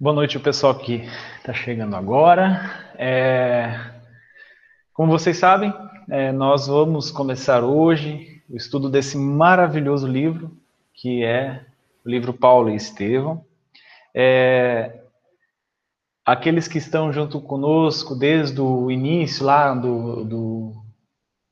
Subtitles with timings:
[0.00, 1.02] Boa noite, o pessoal que
[1.38, 2.92] está chegando agora.
[2.94, 3.74] É...
[4.92, 5.74] Como vocês sabem,
[6.08, 10.56] é, nós vamos começar hoje o estudo desse maravilhoso livro,
[10.94, 11.66] que é
[12.06, 13.44] o livro Paulo e Estevão.
[14.14, 15.00] É...
[16.24, 20.72] Aqueles que estão junto conosco desde o início lá do, do,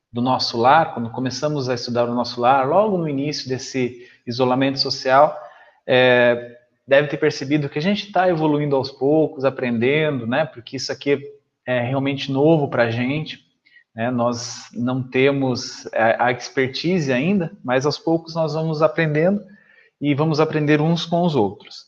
[0.09, 4.79] do nosso lar, quando começamos a estudar o nosso lar, logo no início desse isolamento
[4.79, 5.37] social,
[5.85, 6.56] é,
[6.87, 10.45] deve ter percebido que a gente está evoluindo aos poucos, aprendendo, né?
[10.45, 11.21] Porque isso aqui
[11.65, 13.45] é realmente novo para a gente.
[13.93, 14.09] Né?
[14.09, 19.43] Nós não temos a expertise ainda, mas aos poucos nós vamos aprendendo
[19.99, 21.85] e vamos aprender uns com os outros.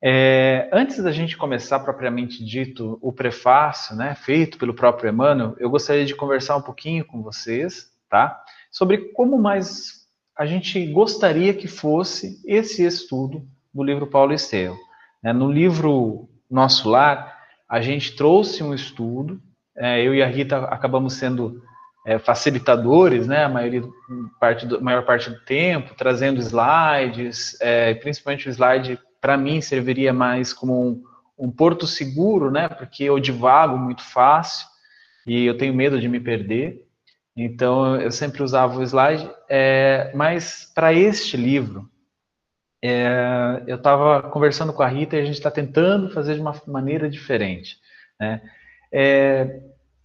[0.00, 5.68] É, antes da gente começar propriamente dito o prefácio, né, feito pelo próprio Emmanuel, eu
[5.68, 11.66] gostaria de conversar um pouquinho com vocês, tá, sobre como mais a gente gostaria que
[11.66, 13.44] fosse esse estudo
[13.78, 14.76] do livro Paulo Estevão.
[15.24, 19.40] É, no livro Nosso Lar, a gente trouxe um estudo,
[19.76, 21.62] é, eu e a Rita acabamos sendo
[22.04, 23.84] é, facilitadores, né, a maioria,
[24.40, 30.12] parte do, maior parte do tempo, trazendo slides, é, principalmente o slide, para mim, serviria
[30.12, 31.04] mais como um,
[31.38, 34.66] um porto seguro, né, porque eu divago muito fácil
[35.24, 36.84] e eu tenho medo de me perder,
[37.36, 41.88] então eu sempre usava o slide, é, mas para este livro,
[42.82, 46.54] é, eu estava conversando com a Rita e a gente está tentando fazer de uma
[46.66, 47.76] maneira diferente.
[48.18, 48.40] Né?
[48.92, 49.60] É,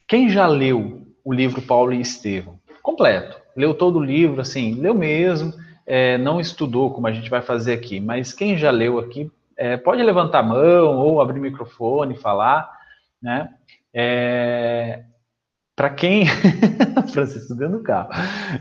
[0.08, 2.60] quem já leu o livro Paulo e Estevão?
[2.82, 3.42] Completo.
[3.56, 5.54] Leu todo o livro, assim, leu mesmo,
[5.86, 9.78] é, não estudou como a gente vai fazer aqui, mas quem já leu aqui, é,
[9.78, 12.72] pode levantar a mão ou abrir o microfone e falar,
[13.22, 13.50] né?
[13.94, 15.04] É,
[15.76, 16.26] para quem
[17.14, 18.10] Francisco dentro do carro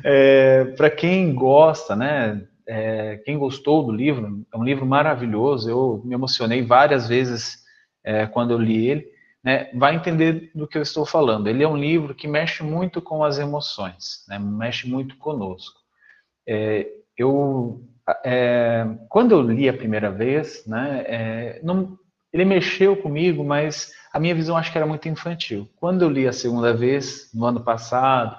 [0.05, 6.01] é, para quem gosta né é, quem gostou do livro, é um livro maravilhoso, eu
[6.07, 7.59] me emocionei várias vezes
[8.03, 9.07] é, quando eu li ele,
[9.45, 11.49] né, vai entender do que eu estou falando.
[11.49, 15.79] Ele é um livro que mexe muito com as emoções, né, mexe muito conosco.
[16.49, 17.83] É, eu,
[18.25, 21.99] é, quando eu li a primeira vez, né, é, não,
[22.33, 25.69] ele mexeu comigo, mas a minha visão acho que era muito infantil.
[25.77, 28.35] Quando eu li a segunda vez, no ano passado,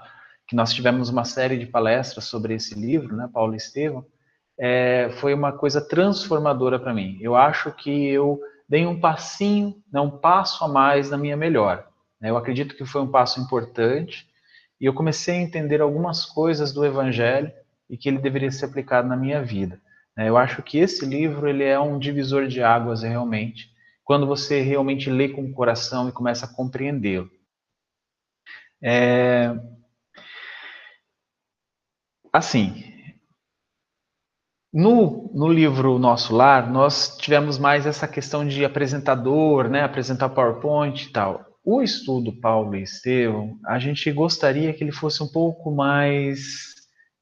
[0.48, 4.04] que nós tivemos uma série de palestras sobre esse livro, né, Paulo Estevam,
[4.60, 7.18] é, foi uma coisa transformadora para mim.
[7.22, 11.88] Eu acho que eu dei um passinho, né, um passo a mais na minha melhora.
[12.20, 12.30] Né?
[12.30, 14.28] Eu acredito que foi um passo importante
[14.80, 17.52] e eu comecei a entender algumas coisas do Evangelho
[17.90, 19.82] e que ele deveria ser aplicado na minha vida.
[20.16, 20.30] Né?
[20.30, 23.72] Eu acho que esse livro ele é um divisor de águas realmente,
[24.04, 27.30] quando você realmente lê com o coração e começa a compreendê-lo.
[28.82, 29.56] É...
[32.32, 32.93] Assim,
[34.74, 41.06] no, no livro Nosso Lar, nós tivemos mais essa questão de apresentador, né, apresentar PowerPoint
[41.06, 41.46] e tal.
[41.64, 46.74] O estudo Paulo e Estevão, a gente gostaria que ele fosse um pouco mais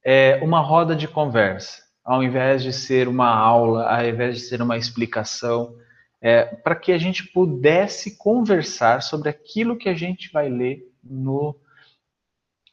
[0.03, 4.61] é, uma roda de conversa, ao invés de ser uma aula, ao invés de ser
[4.61, 5.75] uma explicação,
[6.21, 11.55] é, para que a gente pudesse conversar sobre aquilo que a gente vai ler no,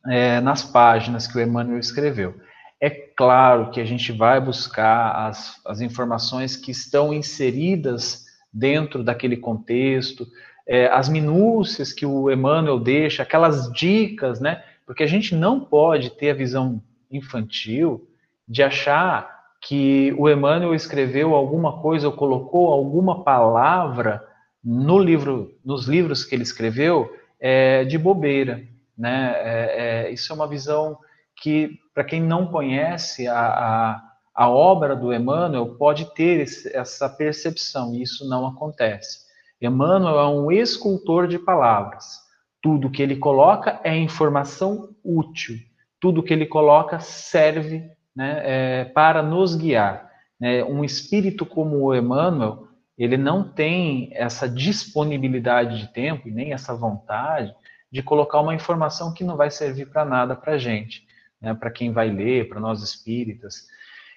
[0.06, 2.34] é, nas páginas que o Emmanuel escreveu.
[2.80, 9.36] É claro que a gente vai buscar as, as informações que estão inseridas dentro daquele
[9.36, 10.26] contexto,
[10.66, 14.62] é, as minúcias que o Emmanuel deixa, aquelas dicas, né?
[14.86, 16.80] Porque a gente não pode ter a visão
[17.10, 18.06] infantil
[18.46, 24.22] de achar que o Emmanuel escreveu alguma coisa ou colocou alguma palavra
[24.62, 28.62] no livro, nos livros que ele escreveu é, de bobeira,
[28.96, 29.34] né?
[29.36, 30.98] É, é, isso é uma visão
[31.40, 34.02] que, para quem não conhece a, a,
[34.34, 39.26] a, obra do Emmanuel, pode ter esse, essa percepção, e isso não acontece.
[39.60, 42.18] Emmanuel é um escultor de palavras.
[42.62, 45.56] Tudo que ele coloca é informação útil.
[46.00, 50.08] Tudo que ele coloca serve né, é, para nos guiar.
[50.40, 50.62] Né?
[50.64, 56.74] Um espírito como o Emmanuel, ele não tem essa disponibilidade de tempo e nem essa
[56.74, 57.54] vontade
[57.90, 61.07] de colocar uma informação que não vai servir para nada para a gente
[61.40, 63.66] né, para quem vai ler, para nós espíritas.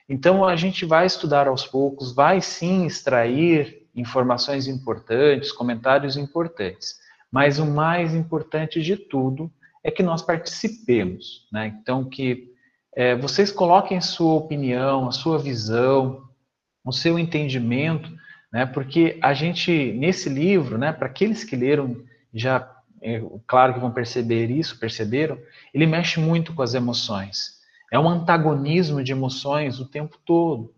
[0.08, 7.00] Então, a gente vai estudar aos poucos, vai sim extrair informações importantes, comentários importantes,
[7.32, 9.52] mas o mais importante de tudo
[9.84, 11.48] é que nós participemos.
[11.52, 11.76] Né?
[11.82, 12.52] Então, que
[12.96, 16.24] é, vocês coloquem sua opinião, a sua visão,
[16.84, 18.12] o seu entendimento,
[18.52, 18.66] né?
[18.66, 22.04] porque a gente, nesse livro, né, para aqueles que leram
[22.34, 22.70] já
[23.02, 25.38] é, claro que vão perceber isso, perceberam,
[25.74, 27.60] ele mexe muito com as emoções.
[27.92, 30.74] É um antagonismo de emoções o tempo todo.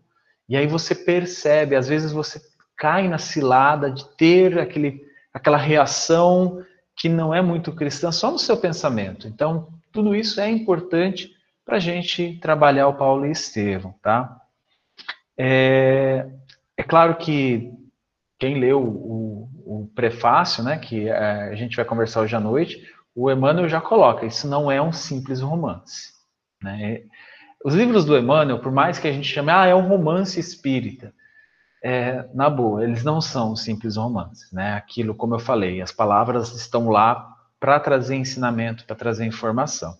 [0.48, 2.40] E aí você percebe, às vezes você
[2.76, 6.64] cai na cilada de ter aquele, aquela reação
[6.96, 9.28] que não é muito cristã só no seu pensamento.
[9.28, 11.32] Então, tudo isso é importante
[11.64, 14.40] para a gente trabalhar o Paulo e Estevão, tá?
[15.36, 16.26] É,
[16.76, 17.72] é claro que
[18.44, 22.86] quem leu o, o prefácio, né, que é, a gente vai conversar hoje à noite,
[23.14, 26.12] o Emmanuel já coloca, isso não é um simples romance.
[26.62, 27.04] Né?
[27.64, 31.14] Os livros do Emmanuel, por mais que a gente chame, ah, é um romance espírita,
[31.82, 34.74] é, na boa, eles não são simples romances, né?
[34.74, 37.30] Aquilo, como eu falei, as palavras estão lá
[37.60, 39.94] para trazer ensinamento, para trazer informação.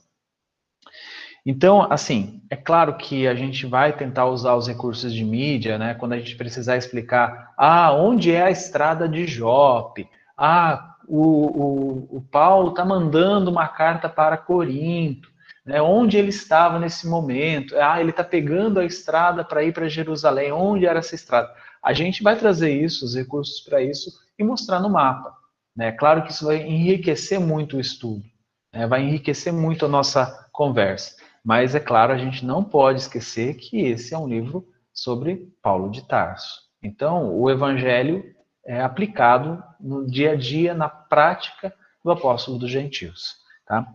[1.46, 5.94] Então, assim, é claro que a gente vai tentar usar os recursos de mídia, né?
[5.94, 10.08] Quando a gente precisar explicar, ah, onde é a estrada de Jope?
[10.36, 15.28] Ah, o, o, o Paulo está mandando uma carta para Corinto,
[15.66, 15.82] né?
[15.82, 17.76] Onde ele estava nesse momento?
[17.76, 20.50] Ah, ele está pegando a estrada para ir para Jerusalém.
[20.50, 21.52] Onde era essa estrada?
[21.82, 25.34] A gente vai trazer isso, os recursos para isso, e mostrar no mapa.
[25.76, 25.92] Né?
[25.92, 28.24] Claro que isso vai enriquecer muito o estudo,
[28.72, 28.86] né?
[28.86, 31.16] vai enriquecer muito a nossa conversa.
[31.44, 35.90] Mas, é claro, a gente não pode esquecer que esse é um livro sobre Paulo
[35.90, 36.62] de Tarso.
[36.82, 38.24] Então, o Evangelho
[38.64, 43.34] é aplicado no dia a dia, na prática do apóstolo dos gentios.
[43.66, 43.86] Tá?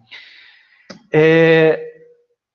[1.12, 2.06] É,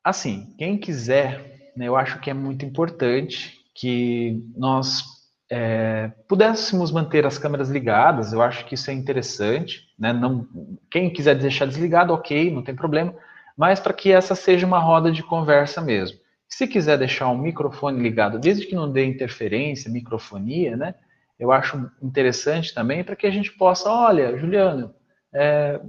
[0.02, 5.02] assim, quem quiser, né, eu acho que é muito importante que nós
[5.50, 10.12] é, pudéssemos manter as câmeras ligadas, eu acho que isso é interessante, né?
[10.12, 10.46] Não,
[10.90, 13.14] quem quiser deixar desligado, ok, não tem problema,
[13.56, 16.18] mas para que essa seja uma roda de conversa mesmo.
[16.48, 20.94] Se quiser deixar um microfone ligado, desde que não dê interferência, microfonia, né?
[21.38, 24.94] Eu acho interessante também para que a gente possa, olha, Juliano,
[25.32, 25.80] é,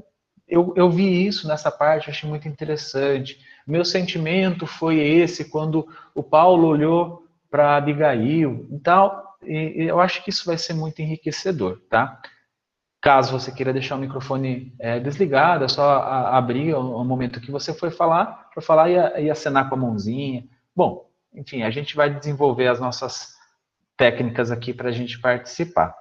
[0.48, 3.40] eu, eu vi isso nessa parte, achei muito interessante.
[3.66, 8.68] Meu sentimento foi esse quando o Paulo olhou para Abigail.
[8.72, 12.22] Então, e eu acho que isso vai ser muito enriquecedor, tá?
[13.06, 17.40] Caso você queira deixar o microfone é, desligado, é só a, abrir o, o, momento
[17.40, 20.44] que você for falar, para falar e, e acenar com a mãozinha.
[20.76, 23.36] Bom, enfim, a gente vai desenvolver as nossas
[23.96, 25.96] técnicas aqui para a gente participar,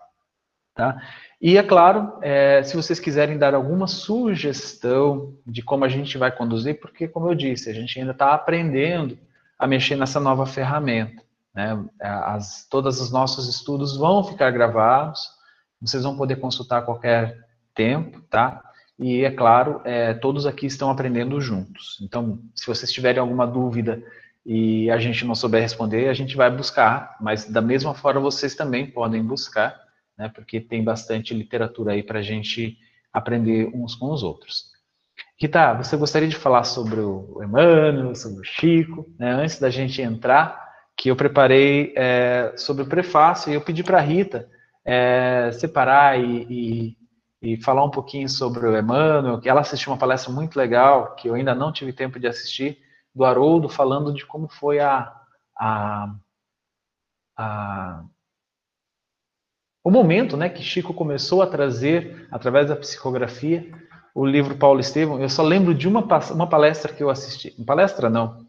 [0.75, 0.99] tá?
[1.43, 6.33] E é claro, é, se vocês quiserem dar alguma sugestão de como a gente vai
[6.35, 9.19] conduzir, porque como eu disse, a gente ainda está aprendendo
[9.59, 11.23] a mexer nessa nova ferramenta.
[11.55, 11.85] Né?
[12.01, 15.34] As, todos os nossos estudos vão ficar gravados,
[15.85, 17.39] vocês vão poder consultar a qualquer
[17.75, 18.63] tempo, tá?
[18.99, 21.99] E é claro, é, todos aqui estão aprendendo juntos.
[22.01, 24.03] Então, se vocês tiverem alguma dúvida
[24.47, 28.55] e a gente não souber responder, a gente vai buscar, mas da mesma forma vocês
[28.55, 29.79] também podem buscar,
[30.17, 30.31] né?
[30.33, 32.79] Porque tem bastante literatura aí para a gente
[33.13, 34.73] aprender uns com os outros.
[35.37, 39.33] Rita, você gostaria de falar sobre o Emmanuel, sobre o Chico, né?
[39.33, 40.63] Antes da gente entrar
[40.97, 44.49] que eu preparei é, sobre o prefácio e eu pedi para a Rita
[44.85, 46.97] é, separar e,
[47.43, 51.15] e, e, falar um pouquinho sobre o Emmanuel, que ela assistiu uma palestra muito legal,
[51.15, 52.79] que eu ainda não tive tempo de assistir,
[53.15, 55.15] do Haroldo, falando de como foi a,
[55.57, 56.15] a,
[57.37, 58.05] a
[59.85, 63.71] o momento né, que Chico começou a trazer, através da psicografia,
[64.15, 65.21] o livro Paulo Estevam.
[65.21, 66.01] Eu só lembro de uma,
[66.33, 67.51] uma palestra que eu assisti.
[67.65, 68.47] Palestra não.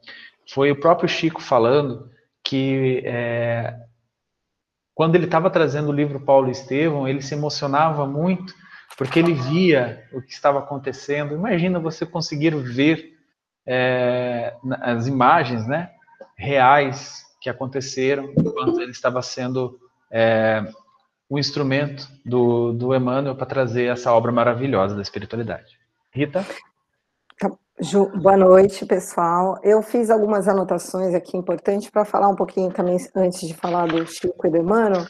[0.47, 2.09] Foi o próprio Chico falando
[2.41, 3.75] que é,
[4.95, 8.55] quando ele estava trazendo o livro Paulo Estevão, ele se emocionava muito
[8.97, 11.35] porque ele via o que estava acontecendo.
[11.35, 13.13] Imagina você conseguir ver
[13.67, 15.91] é, as imagens, né,
[16.37, 19.77] reais que aconteceram enquanto ele estava sendo
[20.09, 20.63] é,
[21.29, 25.77] um instrumento do, do Emmanuel para trazer essa obra maravilhosa da espiritualidade.
[26.11, 26.45] Rita?
[27.77, 29.59] Ju, boa noite, pessoal.
[29.61, 34.07] Eu fiz algumas anotações aqui importantes para falar um pouquinho também, antes de falar do
[34.07, 35.05] Chico e do Emmanuel,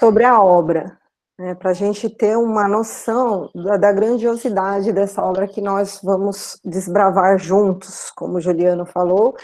[0.00, 0.98] sobre a obra,
[1.38, 6.58] né, para a gente ter uma noção da, da, grandiosidade dessa obra que nós vamos
[6.64, 9.36] desbravar juntos, como Juliano falou,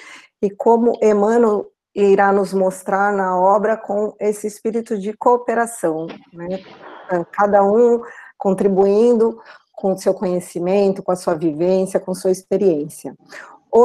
[0.42, 6.58] e como Emmanuel irá nos mostrar na obra com esse espírito de cooperação, né,
[7.30, 8.02] cada um
[8.36, 9.40] contribuindo
[9.76, 13.14] com o seu conhecimento, com a sua vivência, com sua experiência.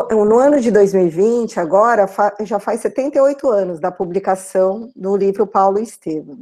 [0.09, 2.07] No ano de 2020, agora,
[2.43, 6.39] já faz 78 anos da publicação do livro Paulo Estevam.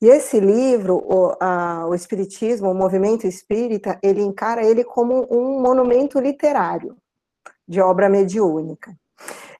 [0.00, 5.60] E esse livro, o, a, o Espiritismo, o movimento espírita, ele encara ele como um
[5.60, 6.96] monumento literário
[7.66, 8.94] de obra mediúnica.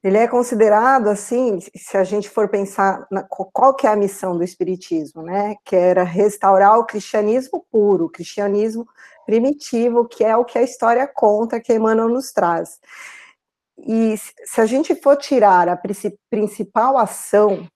[0.02, 4.36] Ele é considerado, assim, se a gente for pensar na, qual que é a missão
[4.36, 8.86] do Espiritismo, né, que era restaurar o cristianismo puro, o cristianismo
[9.26, 12.78] primitivo, que é o que a história conta, que Emmanuel nos traz.
[13.78, 15.78] E se a gente for tirar a
[16.30, 17.66] principal ação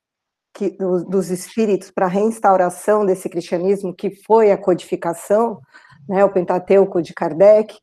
[0.54, 5.60] que, dos espíritos para a reinstauração desse cristianismo, que foi a codificação,
[6.08, 7.76] né, o Pentateuco de Kardec,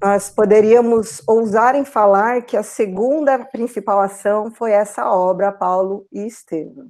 [0.00, 6.26] nós poderíamos ousar em falar que a segunda principal ação foi essa obra, Paulo e
[6.26, 6.88] Estevão.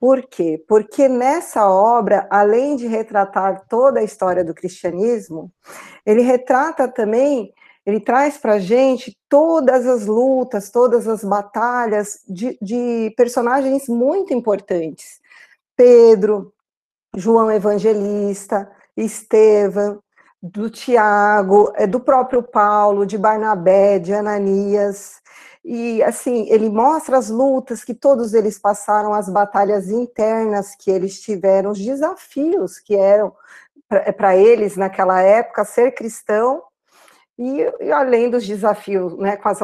[0.00, 0.62] Por quê?
[0.68, 5.52] Porque nessa obra, além de retratar toda a história do cristianismo,
[6.06, 7.52] ele retrata também,
[7.84, 14.32] ele traz para a gente todas as lutas, todas as batalhas de, de personagens muito
[14.32, 15.20] importantes.
[15.76, 16.52] Pedro,
[17.16, 20.00] João Evangelista, Estevão,
[20.42, 25.20] do Tiago, é, do próprio Paulo, de Barnabé, de Ananias,
[25.64, 31.20] e assim, ele mostra as lutas que todos eles passaram, as batalhas internas que eles
[31.20, 33.34] tiveram, os desafios que eram
[34.16, 36.62] para eles naquela época ser cristão,
[37.38, 39.60] e, e, além dos desafios né, com as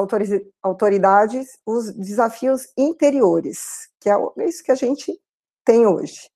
[0.63, 4.17] autoridades, os desafios interiores, que é
[4.47, 5.19] isso que a gente
[5.65, 6.31] tem hoje.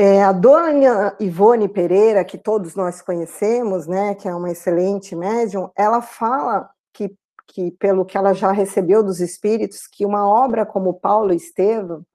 [0.00, 5.72] É, a dona Ivone Pereira, que todos nós conhecemos, né, que é uma excelente médium,
[5.74, 7.12] ela fala que,
[7.48, 12.06] que, pelo que ela já recebeu dos espíritos, que uma obra como Paulo Estevam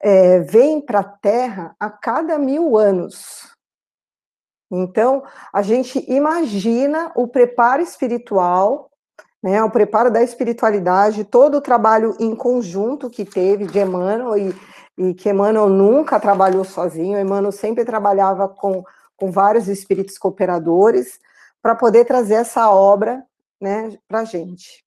[0.00, 3.54] é, vem para a Terra a cada mil anos.
[4.72, 8.90] Então, a gente imagina o preparo espiritual,
[9.42, 14.73] né, o preparo da espiritualidade, todo o trabalho em conjunto que teve de Emmanuel e
[14.96, 18.84] e que Emmanuel nunca trabalhou sozinho, Emmanuel sempre trabalhava com,
[19.16, 21.18] com vários espíritos cooperadores
[21.60, 23.24] para poder trazer essa obra
[23.60, 24.84] né, para a gente.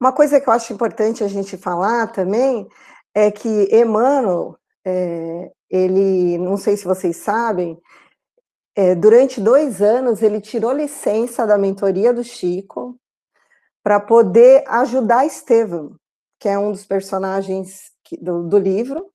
[0.00, 2.68] Uma coisa que eu acho importante a gente falar também
[3.14, 7.80] é que Emmanuel, é, ele, não sei se vocês sabem,
[8.74, 12.98] é, durante dois anos ele tirou licença da mentoria do Chico
[13.82, 15.96] para poder ajudar Estevam,
[16.38, 19.10] que é um dos personagens do, do livro.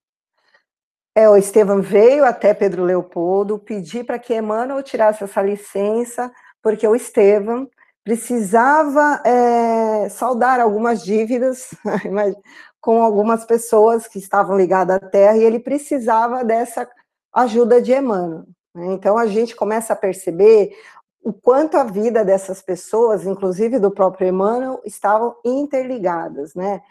[1.14, 6.32] É, o Estevam veio até Pedro Leopoldo pedir para que Emmanuel tirasse essa licença,
[6.62, 7.68] porque o Estevam
[8.02, 11.70] precisava é, saldar algumas dívidas
[12.80, 16.88] com algumas pessoas que estavam ligadas à terra e ele precisava dessa
[17.32, 18.44] ajuda de Emmanuel.
[18.74, 18.92] Né?
[18.92, 20.74] Então a gente começa a perceber
[21.22, 26.82] o quanto a vida dessas pessoas, inclusive do próprio Emmanuel, estavam interligadas, né?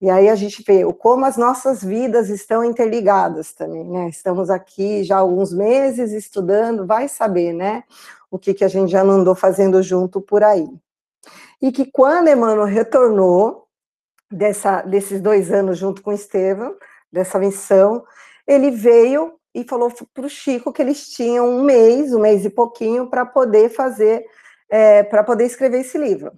[0.00, 4.08] E aí a gente vê como as nossas vidas estão interligadas também, né?
[4.08, 7.84] Estamos aqui já há alguns meses estudando, vai saber, né?
[8.30, 10.66] O que, que a gente já não andou fazendo junto por aí.
[11.60, 13.66] E que quando Emmanuel retornou
[14.30, 16.76] dessa, desses dois anos junto com Estevam,
[17.12, 18.02] dessa missão,
[18.46, 22.50] ele veio e falou para o Chico que eles tinham um mês, um mês e
[22.50, 24.24] pouquinho, para poder fazer,
[24.70, 26.32] é, para poder escrever esse livro.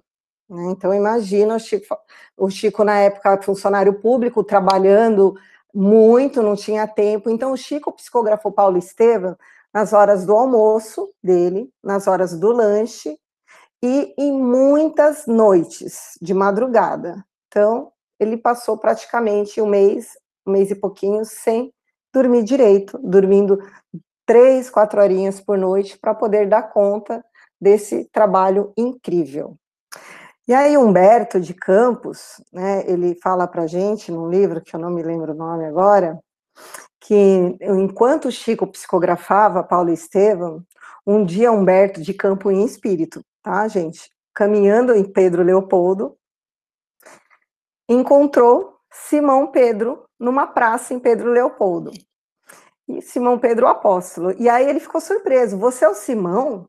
[0.53, 0.71] Né?
[0.71, 1.97] Então, imagina o Chico,
[2.37, 5.35] o Chico, na época, funcionário público, trabalhando
[5.73, 7.29] muito, não tinha tempo.
[7.29, 9.35] Então, o Chico psicografou Paulo Estevam
[9.73, 13.17] nas horas do almoço dele, nas horas do lanche
[13.83, 17.25] e em muitas noites, de madrugada.
[17.47, 20.11] Então, ele passou praticamente um mês,
[20.45, 21.73] um mês e pouquinho, sem
[22.13, 23.59] dormir direito, dormindo
[24.25, 27.25] três, quatro horinhas por noite para poder dar conta
[27.59, 29.57] desse trabalho incrível.
[30.45, 34.89] E aí Humberto de Campos, né, ele fala para gente num livro que eu não
[34.89, 36.19] me lembro o nome agora,
[36.99, 37.15] que
[37.61, 40.61] enquanto Chico psicografava Paulo Estevam,
[41.07, 46.17] um dia Humberto de Campo em espírito, tá, gente, caminhando em Pedro Leopoldo,
[47.87, 51.91] encontrou Simão Pedro numa praça em Pedro Leopoldo.
[52.87, 54.31] E Simão Pedro o apóstolo.
[54.37, 55.57] E aí ele ficou surpreso.
[55.57, 56.67] Você é o Simão?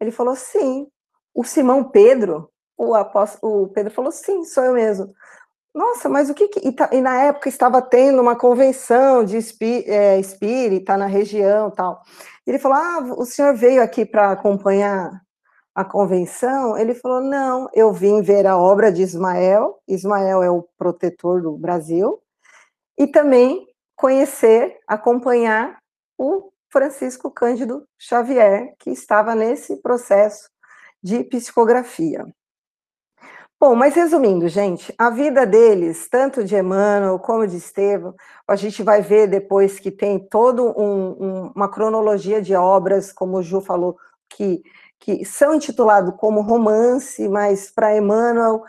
[0.00, 0.88] Ele falou: sim.
[1.32, 5.14] O Simão Pedro o, apóstolo, o Pedro falou: sim, sou eu mesmo.
[5.74, 6.48] Nossa, mas o que.
[6.48, 6.68] que...
[6.68, 11.70] E, tá, e, na época estava tendo uma convenção de espí, é, espírita na região
[11.70, 12.02] tal.
[12.46, 15.22] Ele falou: ah, o senhor veio aqui para acompanhar
[15.74, 16.78] a convenção?
[16.78, 19.78] Ele falou: não, eu vim ver a obra de Ismael.
[19.86, 22.20] Ismael é o protetor do Brasil.
[22.98, 25.78] E também conhecer, acompanhar
[26.18, 30.48] o Francisco Cândido Xavier, que estava nesse processo
[31.02, 32.26] de psicografia.
[33.58, 38.14] Bom, mas resumindo, gente, a vida deles, tanto de Emmanuel como de Estevão,
[38.46, 43.38] a gente vai ver depois que tem toda um, um, uma cronologia de obras, como
[43.38, 43.96] o Ju falou,
[44.28, 44.62] que,
[45.00, 48.62] que são intitulados como romance, mas para Emmanuel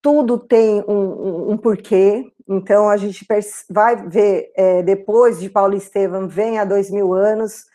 [0.00, 2.32] tudo tem um, um, porquê.
[2.48, 3.26] Então a gente
[3.68, 7.66] vai ver é, depois de Paulo Estevam, vem há dois mil anos,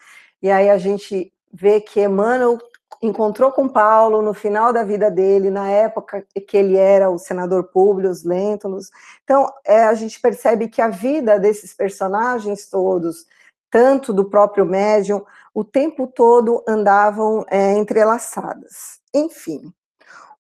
[0.42, 2.58] e aí a gente vê que Emmanuel
[3.04, 7.66] encontrou com Paulo no final da vida dele, na época que ele era o senador
[7.66, 8.90] Públio Lentulus.
[9.24, 13.26] Então, é, a gente percebe que a vida desses personagens todos,
[13.70, 15.22] tanto do próprio médium,
[15.54, 19.00] o tempo todo andavam é, entrelaçadas.
[19.14, 19.74] Enfim,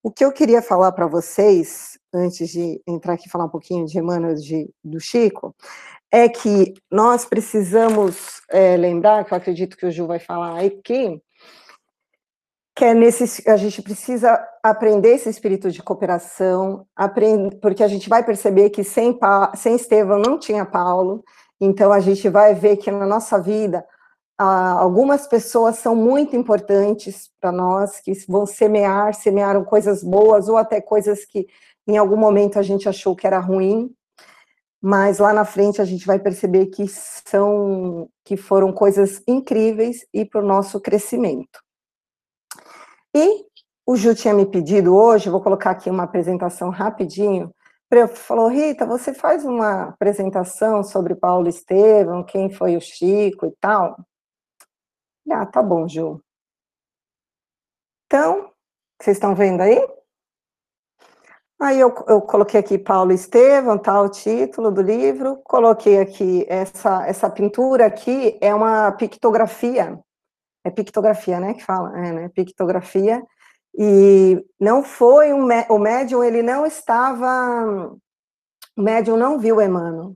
[0.01, 3.85] o que eu queria falar para vocês, antes de entrar aqui e falar um pouquinho
[3.85, 5.53] de Emmanuel de, do Chico,
[6.09, 11.21] é que nós precisamos é, lembrar, que eu acredito que o Ju vai falar aqui,
[12.75, 18.09] que é nesse, a gente precisa aprender esse espírito de cooperação, aprend, porque a gente
[18.09, 19.17] vai perceber que sem,
[19.55, 21.23] sem Estevão não tinha Paulo,
[21.61, 23.85] então a gente vai ver que na nossa vida
[24.37, 30.81] algumas pessoas são muito importantes para nós, que vão semear, semearam coisas boas ou até
[30.81, 31.47] coisas que
[31.87, 33.93] em algum momento a gente achou que era ruim,
[34.81, 40.25] mas lá na frente a gente vai perceber que são que foram coisas incríveis e
[40.25, 41.61] para o nosso crescimento.
[43.15, 43.45] E
[43.85, 47.53] o Ju tinha me pedido hoje, vou colocar aqui uma apresentação rapidinho,
[48.15, 53.95] falou, Rita, você faz uma apresentação sobre Paulo Estevam, quem foi o Chico e tal?
[55.29, 56.19] Ah, tá bom, Ju.
[58.07, 58.51] Então,
[58.99, 59.79] vocês estão vendo aí?
[61.59, 67.07] Aí eu, eu coloquei aqui Paulo Estevam, tá o título do livro, coloquei aqui essa,
[67.07, 69.97] essa pintura aqui, é uma pictografia,
[70.63, 73.21] é pictografia, né, que fala, é, né, pictografia,
[73.75, 77.91] e não foi, um, o médium, ele não estava,
[78.77, 80.15] o médium não viu Emmanuel,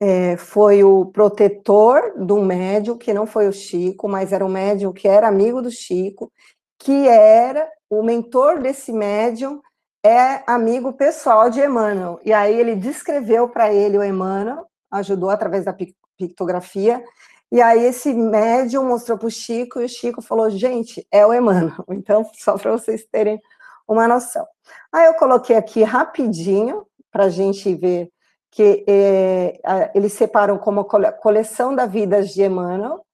[0.00, 4.92] é, foi o protetor do médium, que não foi o Chico, mas era um médium
[4.92, 6.32] que era amigo do Chico,
[6.78, 9.60] que era o mentor desse médium,
[10.02, 12.18] é amigo pessoal de Emmanuel.
[12.24, 15.76] E aí ele descreveu para ele o Emmanuel, ajudou através da
[16.16, 17.04] pictografia,
[17.50, 21.34] e aí esse médium mostrou para o Chico, e o Chico falou, gente, é o
[21.34, 21.84] Emmanuel.
[21.90, 23.40] Então, só para vocês terem
[23.88, 24.46] uma noção.
[24.92, 28.08] Aí eu coloquei aqui rapidinho, para a gente ver
[28.52, 29.60] que é,
[29.94, 33.04] eles separam como coleção da vida de Emmanuel,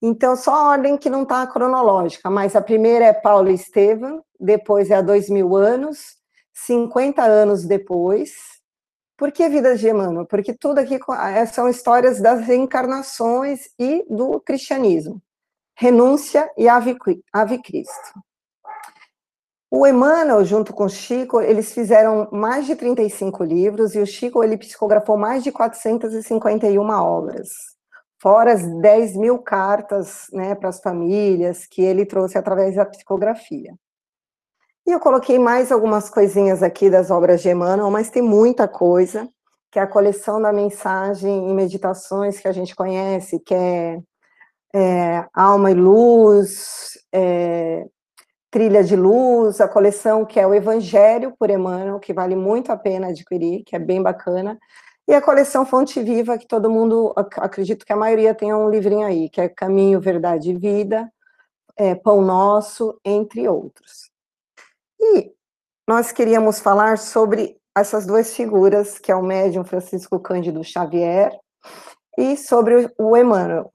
[0.00, 4.90] então, só a ordem que não está cronológica, mas a primeira é Paulo Estevam, depois
[4.90, 6.16] é a dois mil anos,
[6.54, 8.57] 50 anos depois.
[9.18, 10.24] Por que Vida de Emmanuel?
[10.26, 10.96] Porque tudo aqui
[11.34, 15.20] é, são histórias das reencarnações e do cristianismo.
[15.76, 16.96] Renúncia e Ave,
[17.32, 18.22] Ave Cristo.
[19.68, 24.42] O Emmanuel, junto com o Chico, eles fizeram mais de 35 livros e o Chico
[24.42, 27.48] ele psicografou mais de 451 obras,
[28.22, 33.74] fora as 10 mil cartas né, para as famílias que ele trouxe através da psicografia.
[34.88, 39.28] E eu coloquei mais algumas coisinhas aqui das obras de Emmanuel, mas tem muita coisa,
[39.70, 44.00] que é a coleção da mensagem e meditações que a gente conhece, que é,
[44.74, 47.84] é Alma e Luz, é,
[48.50, 52.76] Trilha de Luz, a coleção que é o Evangelho por Emmanuel, que vale muito a
[52.78, 54.58] pena adquirir, que é bem bacana,
[55.06, 59.06] e a coleção Fonte Viva, que todo mundo, acredito que a maioria tenha um livrinho
[59.06, 61.12] aí, que é Caminho, Verdade e Vida,
[61.76, 64.07] é, Pão Nosso, entre outros.
[65.00, 65.32] E
[65.86, 71.32] nós queríamos falar sobre essas duas figuras, que é o médium Francisco Cândido Xavier
[72.18, 73.72] e sobre o Emmanuel.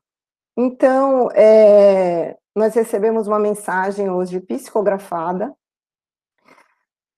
[0.57, 5.51] Então, é, nós recebemos uma mensagem hoje psicografada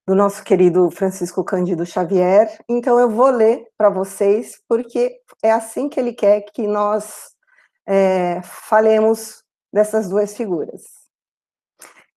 [0.08, 2.48] do nosso querido Francisco Cândido Xavier.
[2.70, 7.32] Então, eu vou ler para vocês, porque é assim que ele quer que nós
[7.88, 10.94] é, falemos dessas duas figuras.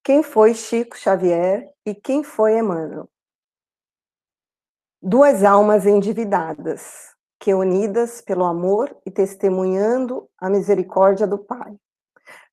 [0.08, 3.10] Quem foi Chico Xavier e quem foi Emmanuel?
[5.02, 11.76] Duas almas endividadas, que unidas pelo amor e testemunhando a misericórdia do Pai,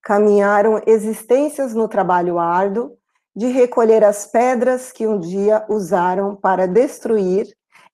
[0.01, 2.97] caminharam existências no trabalho árduo
[3.33, 7.47] de recolher as pedras que um dia usaram para destruir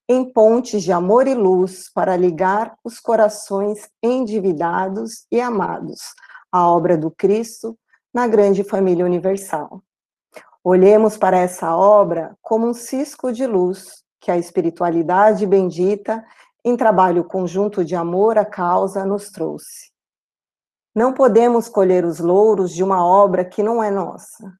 [0.08, 6.00] em pontes de amor e luz para ligar os corações endividados e amados
[6.50, 7.78] à obra do Cristo
[8.12, 9.82] na grande família universal.
[10.62, 16.24] Olhemos para essa obra como um cisco de luz que a espiritualidade bendita,
[16.64, 19.90] em trabalho conjunto de amor à causa, nos trouxe.
[20.94, 24.52] Não podemos colher os louros de uma obra que não é nossa.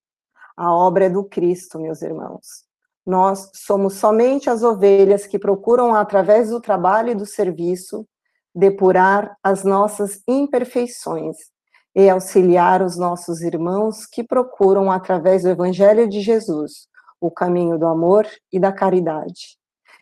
[0.57, 2.65] A obra é do Cristo, meus irmãos.
[3.07, 8.07] Nós somos somente as ovelhas que procuram, através do trabalho e do serviço,
[8.55, 11.52] depurar as nossas imperfeições
[11.94, 16.88] e auxiliar os nossos irmãos que procuram, através do Evangelho de Jesus,
[17.20, 19.59] o caminho do amor e da caridade.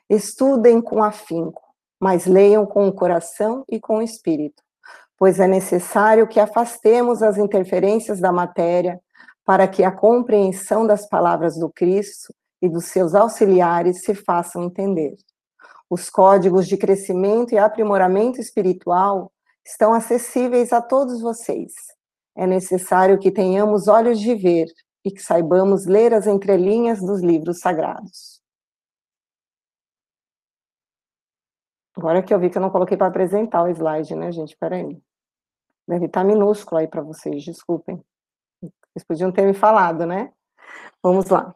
[0.09, 1.62] Estudem com afinco,
[2.00, 4.62] mas leiam com o coração e com o espírito,
[5.18, 9.00] pois é necessário que afastemos as interferências da matéria
[9.44, 15.16] para que a compreensão das palavras do Cristo e dos seus auxiliares se façam entender.
[15.88, 19.33] Os códigos de crescimento e aprimoramento espiritual
[19.64, 21.73] estão acessíveis a todos vocês.
[22.37, 24.66] É necessário que tenhamos olhos de ver
[25.05, 28.40] e que saibamos ler as entrelinhas dos livros sagrados.
[31.96, 34.57] Agora que eu vi que eu não coloquei para apresentar o slide, né, gente?
[34.57, 35.03] Peraí.
[35.87, 38.03] Deve estar minúsculo aí para vocês, desculpem.
[38.61, 40.33] Vocês podiam ter me falado, né?
[41.03, 41.55] Vamos lá.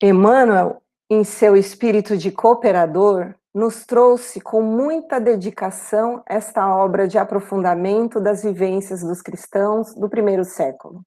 [0.00, 8.20] Emmanuel, em seu espírito de cooperador, nos trouxe com muita dedicação esta obra de aprofundamento
[8.20, 11.02] das vivências dos cristãos do primeiro século.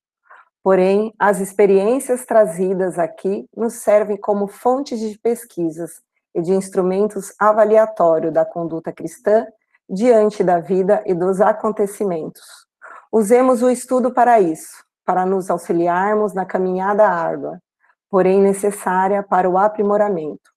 [0.61, 6.01] Porém, as experiências trazidas aqui nos servem como fontes de pesquisas
[6.35, 9.47] e de instrumentos avaliatório da conduta cristã
[9.89, 12.43] diante da vida e dos acontecimentos.
[13.09, 17.61] Usemos o estudo para isso, para nos auxiliarmos na caminhada árdua,
[18.09, 20.51] porém necessária para o aprimoramento.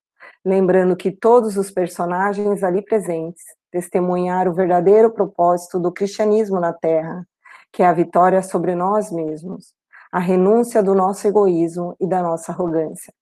[0.44, 7.26] Lembrando que todos os personagens ali presentes testemunharam o verdadeiro propósito do cristianismo na Terra,
[7.72, 9.72] que é a vitória sobre nós mesmos,
[10.12, 13.12] a renúncia do nosso egoísmo e da nossa arrogância,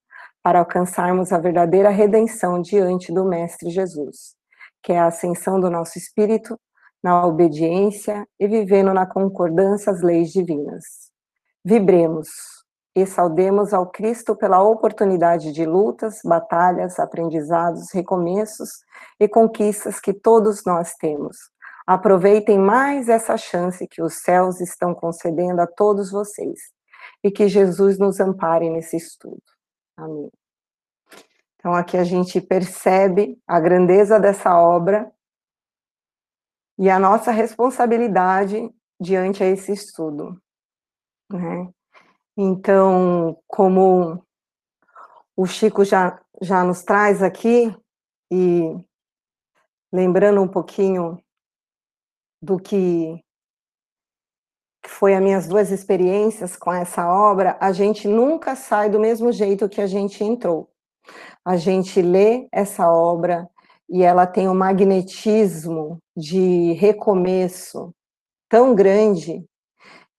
[0.42, 4.34] para alcançarmos a verdadeira redenção diante do Mestre Jesus,
[4.82, 6.58] que é a ascensão do nosso espírito
[7.02, 10.84] na obediência e vivendo na concordância às leis divinas.
[11.64, 12.28] Vibremos
[12.94, 18.84] e saudemos ao Cristo pela oportunidade de lutas, batalhas, aprendizados, recomeços
[19.18, 21.36] e conquistas que todos nós temos.
[21.86, 26.60] Aproveitem mais essa chance que os céus estão concedendo a todos vocês
[27.24, 29.42] e que Jesus nos ampare nesse estudo.
[29.96, 30.30] Amém.
[31.56, 35.10] Então, aqui a gente percebe a grandeza dessa obra
[36.78, 38.68] e a nossa responsabilidade
[39.00, 40.40] diante a esse estudo.
[41.30, 41.72] Né?
[42.36, 44.24] Então, como
[45.36, 47.74] o Chico já, já nos traz aqui,
[48.30, 48.74] e
[49.92, 51.22] lembrando um pouquinho
[52.40, 53.22] do que
[54.86, 59.68] foi as minhas duas experiências com essa obra, a gente nunca sai do mesmo jeito
[59.68, 60.70] que a gente entrou.
[61.44, 63.48] A gente lê essa obra
[63.88, 67.94] e ela tem um magnetismo de recomeço
[68.48, 69.44] tão grande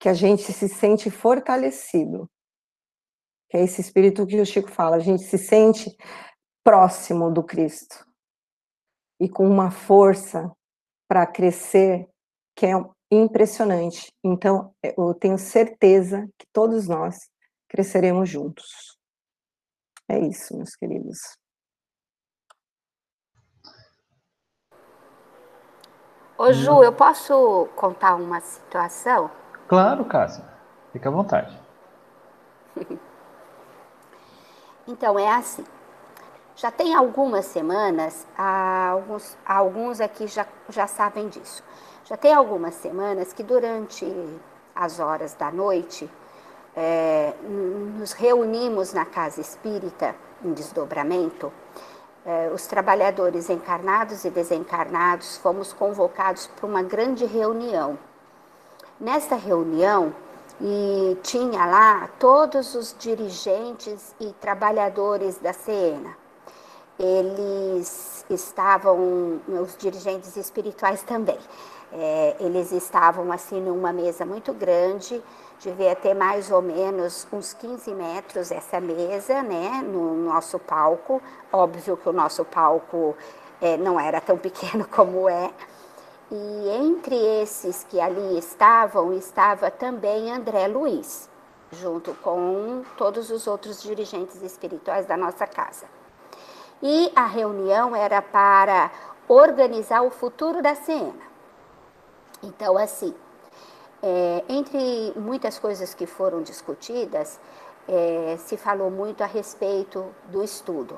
[0.04, 2.30] que a gente se sente fortalecido.
[3.50, 5.96] Que é esse espírito que o Chico fala, a gente se sente
[6.62, 8.06] próximo do Cristo
[9.18, 10.52] e com uma força
[11.08, 12.06] para crescer
[12.54, 12.74] que é
[13.10, 14.12] impressionante.
[14.22, 17.18] Então, eu tenho certeza que todos nós
[17.70, 18.98] cresceremos juntos.
[20.10, 21.18] É isso, meus queridos.
[26.38, 29.43] Ô Ju, eu posso contar uma situação?
[29.68, 30.44] Claro, Cássia.
[30.92, 31.58] Fica à vontade.
[34.88, 35.66] então, é assim.
[36.56, 41.64] Já tem algumas semanas, alguns, alguns aqui já, já sabem disso.
[42.06, 44.06] Já tem algumas semanas que durante
[44.76, 46.10] as horas da noite
[46.76, 51.52] é, nos reunimos na casa espírita em desdobramento.
[52.26, 57.98] É, os trabalhadores encarnados e desencarnados fomos convocados para uma grande reunião.
[59.04, 60.16] Nesta reunião,
[60.62, 66.16] e tinha lá todos os dirigentes e trabalhadores da Siena.
[66.98, 71.38] Eles estavam, os dirigentes espirituais também,
[71.92, 75.22] é, eles estavam assim numa mesa muito grande,
[75.60, 81.22] devia ter mais ou menos uns 15 metros essa mesa, né, no nosso palco.
[81.52, 83.18] Óbvio que o nosso palco
[83.60, 85.52] é, não era tão pequeno como é.
[86.36, 91.30] E entre esses que ali estavam, estava também André Luiz,
[91.72, 95.86] junto com todos os outros dirigentes espirituais da nossa casa.
[96.82, 98.92] E a reunião era para
[99.28, 101.14] organizar o futuro da cena.
[102.42, 103.14] Então, assim,
[104.02, 107.40] é, entre muitas coisas que foram discutidas,
[107.88, 110.98] é, se falou muito a respeito do estudo.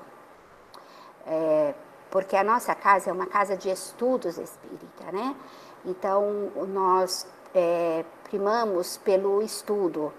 [1.27, 1.73] É,
[2.15, 5.35] porque a nossa casa é uma casa de estudos espírita, né?
[5.83, 10.13] Então, nós é, primamos pelo estudo,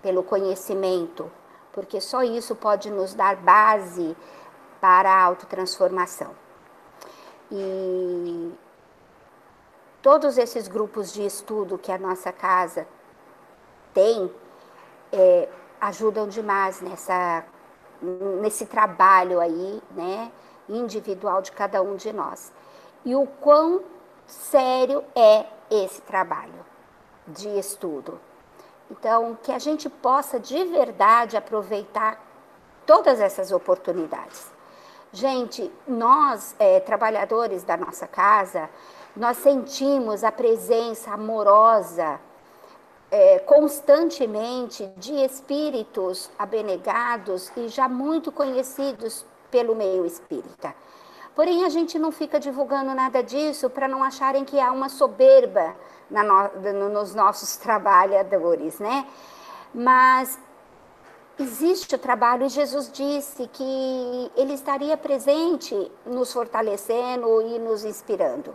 [0.00, 1.28] pelo conhecimento,
[1.72, 4.16] porque só isso pode nos dar base
[4.80, 6.30] para a autotransformação.
[7.50, 8.52] E
[10.00, 12.86] todos esses grupos de estudo que a nossa casa
[13.92, 14.32] tem
[15.10, 15.48] é,
[15.80, 17.44] ajudam demais nessa,
[18.40, 20.30] nesse trabalho aí, né,
[20.76, 22.52] individual de cada um de nós.
[23.04, 23.82] E o quão
[24.26, 26.64] sério é esse trabalho
[27.26, 28.20] de estudo.
[28.90, 32.20] Então, que a gente possa de verdade aproveitar
[32.84, 34.50] todas essas oportunidades.
[35.12, 38.68] Gente, nós, é, trabalhadores da nossa casa,
[39.14, 42.18] nós sentimos a presença amorosa
[43.10, 50.74] é, constantemente de espíritos abnegados e já muito conhecidos pelo meio espírita.
[51.34, 55.76] Porém, a gente não fica divulgando nada disso para não acharem que há uma soberba
[56.10, 59.06] no, nos nossos trabalhadores, né?
[59.74, 60.38] Mas
[61.38, 68.54] existe o trabalho e Jesus disse que ele estaria presente nos fortalecendo e nos inspirando.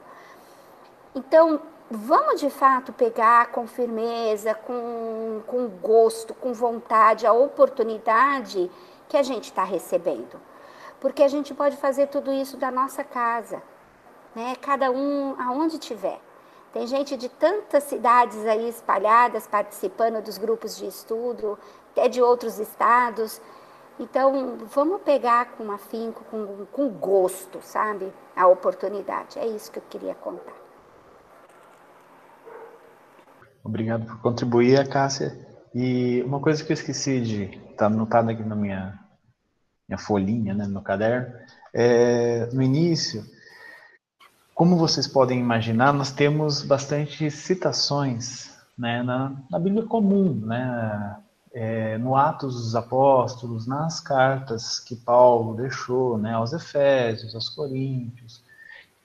[1.16, 8.70] Então, vamos de fato pegar com firmeza, com, com gosto, com vontade a oportunidade
[9.10, 10.40] que a gente está recebendo.
[11.00, 13.62] Porque a gente pode fazer tudo isso da nossa casa,
[14.36, 14.56] né?
[14.56, 16.20] cada um aonde tiver.
[16.74, 21.58] Tem gente de tantas cidades aí espalhadas participando dos grupos de estudo,
[21.92, 23.42] até de outros estados.
[24.00, 28.14] Então, vamos pegar com afinco, com, com gosto, sabe?
[28.36, 29.40] A oportunidade.
[29.40, 30.54] É isso que eu queria contar.
[33.64, 35.32] Obrigado por contribuir, Cássia.
[35.74, 38.98] E uma coisa que eu esqueci de estar tá anotado aqui na minha,
[39.88, 41.34] minha folhinha, né, no caderno,
[41.74, 43.26] é, no início,
[44.54, 51.18] como vocês podem imaginar, nós temos bastante citações né, na, na Bíblia comum, né,
[51.54, 58.44] é, no Atos dos Apóstolos, nas cartas que Paulo deixou né, aos Efésios, aos Coríntios,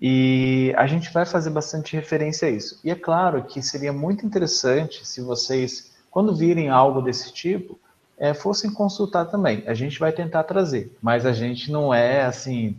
[0.01, 2.81] e a gente vai fazer bastante referência a isso.
[2.83, 7.79] E é claro que seria muito interessante se vocês, quando virem algo desse tipo,
[8.23, 9.65] é, fossem consultar também.
[9.67, 12.77] A gente vai tentar trazer, mas a gente não é assim.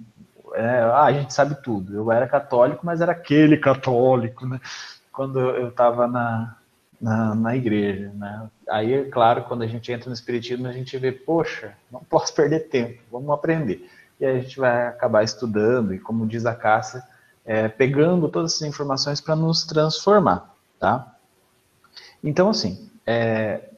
[0.54, 1.94] É, ah, a gente sabe tudo.
[1.94, 4.62] Eu era católico, mas era aquele católico, né?
[5.12, 6.56] Quando eu estava na,
[7.00, 8.48] na, na, igreja, né?
[8.70, 12.34] Aí, é claro, quando a gente entra no Espiritismo, a gente vê, poxa, não posso
[12.34, 13.86] perder tempo, vamos aprender.
[14.22, 17.04] E aí a gente vai acabar estudando, e como diz a Cássia,
[17.44, 21.18] é, pegando todas essas informações para nos transformar, tá?
[22.24, 23.73] Então, assim, é,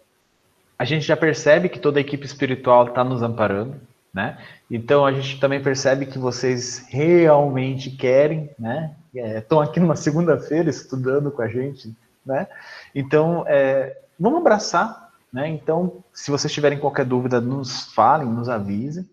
[0.77, 3.75] a gente já percebe que toda a equipe espiritual está nos amparando,
[4.13, 4.37] né?
[4.69, 8.95] Então, a gente também percebe que vocês realmente querem, né?
[9.13, 12.47] Estão é, aqui numa segunda-feira estudando com a gente, né?
[12.93, 15.47] Então, é, vamos abraçar, né?
[15.47, 19.07] Então, se vocês tiverem qualquer dúvida, nos falem, nos avisem,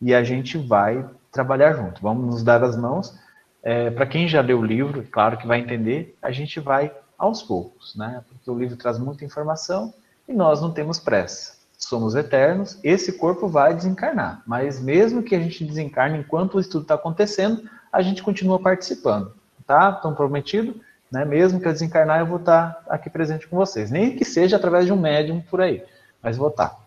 [0.00, 2.00] e a gente vai trabalhar junto.
[2.00, 3.18] Vamos nos dar as mãos
[3.62, 7.42] é, para quem já leu o livro, claro que vai entender, a gente vai aos
[7.42, 8.24] poucos, né?
[8.28, 9.92] Porque o livro traz muita informação
[10.30, 11.58] e nós não temos pressa.
[11.76, 16.82] Somos eternos, esse corpo vai desencarnar, mas mesmo que a gente desencarne enquanto o estudo
[16.82, 19.32] está acontecendo, a gente continua participando,
[19.66, 19.90] tá?
[19.90, 20.80] Estão prometido?
[21.10, 21.24] Né?
[21.24, 23.90] Mesmo que eu desencarnar, eu vou estar tá aqui presente com vocês.
[23.90, 25.82] Nem que seja através de um médium por aí,
[26.22, 26.68] mas vou estar.
[26.68, 26.78] Tá.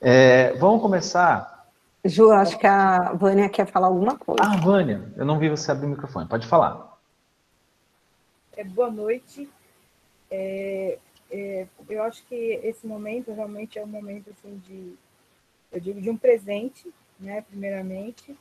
[0.00, 1.54] É, vamos começar
[2.04, 4.42] Ju, acho que a Vânia quer falar alguma coisa.
[4.42, 6.28] Ah, Vânia, eu não vi você abrir o microfone.
[6.28, 6.98] Pode falar.
[8.54, 9.48] É, boa noite.
[10.30, 10.98] É,
[11.30, 14.94] é, eu acho que esse momento realmente é um momento assim de,
[15.72, 18.36] eu digo, de um presente, né, primeiramente,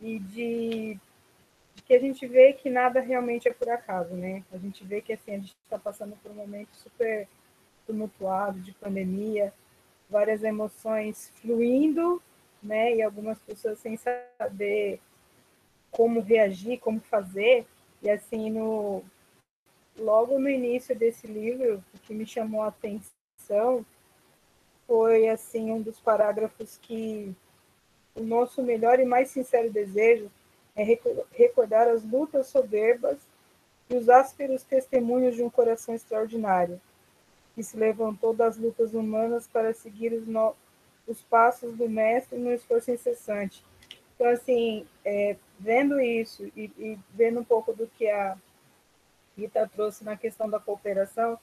[0.00, 0.98] e de,
[1.74, 4.44] de que a gente vê que nada realmente é por acaso, né?
[4.52, 7.26] A gente vê que assim a gente está passando por um momento super
[7.86, 9.52] tumultuado de pandemia,
[10.10, 12.20] várias emoções fluindo
[12.66, 12.96] né?
[12.96, 15.00] E algumas pessoas sem saber
[15.90, 17.66] como reagir, como fazer.
[18.02, 19.02] E assim, no
[19.98, 23.84] logo no início desse livro, o que me chamou a atenção
[24.86, 27.34] foi assim um dos parágrafos que
[28.14, 30.30] o nosso melhor e mais sincero desejo
[30.74, 30.82] é
[31.32, 33.18] recordar as lutas soberbas
[33.88, 36.80] e os ásperos testemunhos de um coração extraordinário,
[37.54, 40.54] que se levantou das lutas humanas para seguir os, no
[41.06, 43.62] os passos do mestre no esforço incessante.
[44.14, 48.36] Então, assim, é, vendo isso e, e, vendo um pouco do que a
[49.36, 51.38] Rita trouxe na questão da cooperação,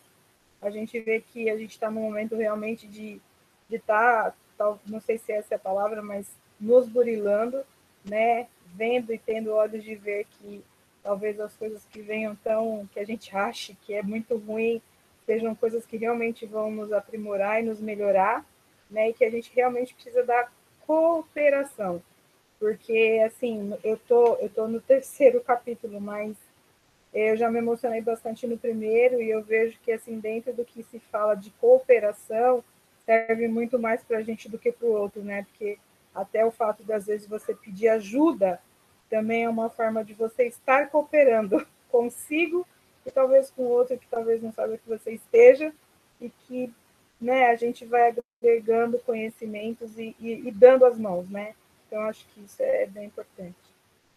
[0.62, 3.22] a gente vê que a gente está no momento realmente de
[3.70, 6.28] estar, tá, não sei se essa é a palavra, mas
[6.60, 7.64] nos burilando,
[8.06, 8.48] né?
[8.74, 10.64] Vendo e tendo olhos de ver que
[11.04, 14.82] talvez as coisas que venham tão, que a gente ache que é muito ruim,
[15.26, 18.46] sejam coisas que realmente vão nos aprimorar e nos melhorar,
[18.90, 19.10] né?
[19.10, 20.48] E que a gente realmente precisa da
[20.88, 22.02] cooperação,
[22.60, 26.36] porque assim eu tô eu tô no terceiro capítulo, mas
[27.14, 30.84] eu já me emocionei bastante no primeiro e eu vejo que assim dentro do que
[30.84, 32.64] se fala de cooperação
[33.06, 35.44] serve muito mais para a gente do que para o outro, né?
[35.44, 35.78] Porque
[36.14, 38.60] até o fato de às vezes você pedir ajuda
[39.10, 42.66] também é uma forma de você estar cooperando consigo
[43.06, 45.72] e talvez com outro que talvez não saiba que você esteja
[46.20, 46.74] e que
[47.22, 51.54] né, a gente vai agregando conhecimentos e, e, e dando as mãos, né?
[51.88, 53.56] Então, acho que isso é bem importante.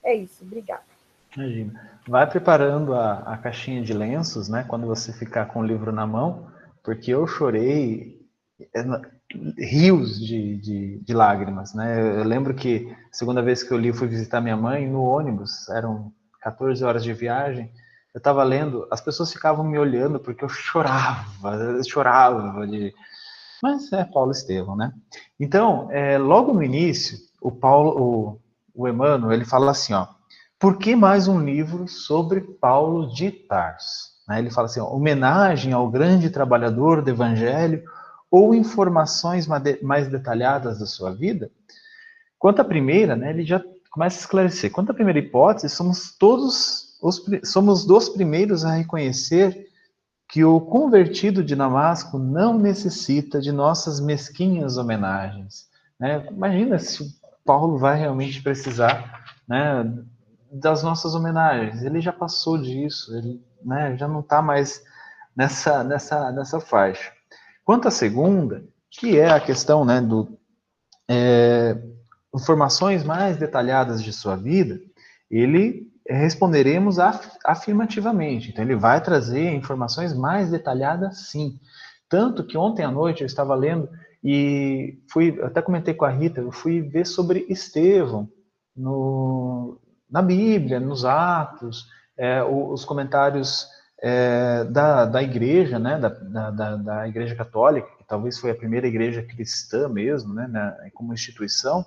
[0.02, 0.95] É isso, obrigada.
[1.36, 1.90] Imagina.
[2.08, 4.64] Vai preparando a, a caixinha de lenços, né?
[4.66, 6.50] Quando você ficar com o livro na mão,
[6.82, 8.16] porque eu chorei
[8.74, 8.84] é,
[9.58, 12.20] rios de, de, de, lágrimas, né?
[12.20, 15.68] Eu lembro que a segunda vez que eu li, fui visitar minha mãe no ônibus,
[15.68, 17.70] eram 14 horas de viagem.
[18.14, 22.94] Eu estava lendo, as pessoas ficavam me olhando porque eu chorava, eu chorava de.
[23.62, 24.92] Mas é Paulo Estevão, né?
[25.40, 28.40] Então, é, logo no início, o Paulo,
[28.74, 30.06] o, o Emmanuel, ele fala assim, ó,
[30.58, 34.16] por que mais um livro sobre Paulo de Tarso?
[34.28, 34.38] Né?
[34.38, 37.82] Ele fala assim, ó, homenagem ao grande trabalhador do Evangelho
[38.30, 39.46] ou informações
[39.82, 41.50] mais detalhadas da sua vida?
[42.38, 44.70] Quanto à primeira, né, ele já começa a esclarecer.
[44.70, 49.66] Quanto à primeira hipótese, somos todos os, somos dos primeiros a reconhecer
[50.28, 55.68] que o convertido de Damasco não necessita de nossas mesquinhas homenagens.
[55.98, 56.26] Né?
[56.30, 57.14] Imagina se
[57.44, 59.84] Paulo vai realmente precisar né,
[60.50, 61.82] das nossas homenagens.
[61.82, 64.82] Ele já passou disso, ele né, já não está mais
[65.36, 67.12] nessa, nessa, nessa faixa.
[67.64, 70.38] Quanto à segunda, que é a questão né, do
[71.08, 71.76] é,
[72.34, 74.80] informações mais detalhadas de sua vida,
[75.30, 76.98] ele responderemos
[77.44, 78.50] afirmativamente.
[78.50, 81.58] Então, ele vai trazer informações mais detalhadas, sim.
[82.08, 83.88] Tanto que ontem à noite eu estava lendo
[84.22, 88.28] e fui, até comentei com a Rita, eu fui ver sobre Estevão
[88.76, 89.78] no,
[90.10, 93.68] na Bíblia, nos Atos, é, os comentários
[94.02, 96.08] é, da, da igreja, né, da,
[96.50, 101.14] da, da, igreja católica, que talvez foi a primeira igreja cristã mesmo, né, na, como
[101.14, 101.84] instituição,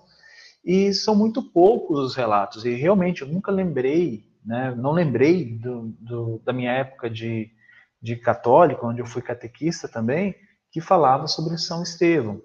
[0.64, 5.94] e são muito poucos os relatos, e realmente eu nunca lembrei, né, não lembrei do,
[6.00, 7.50] do, da minha época de,
[8.02, 10.36] de católico, onde eu fui catequista também,
[10.72, 12.42] que falava sobre São Estevão.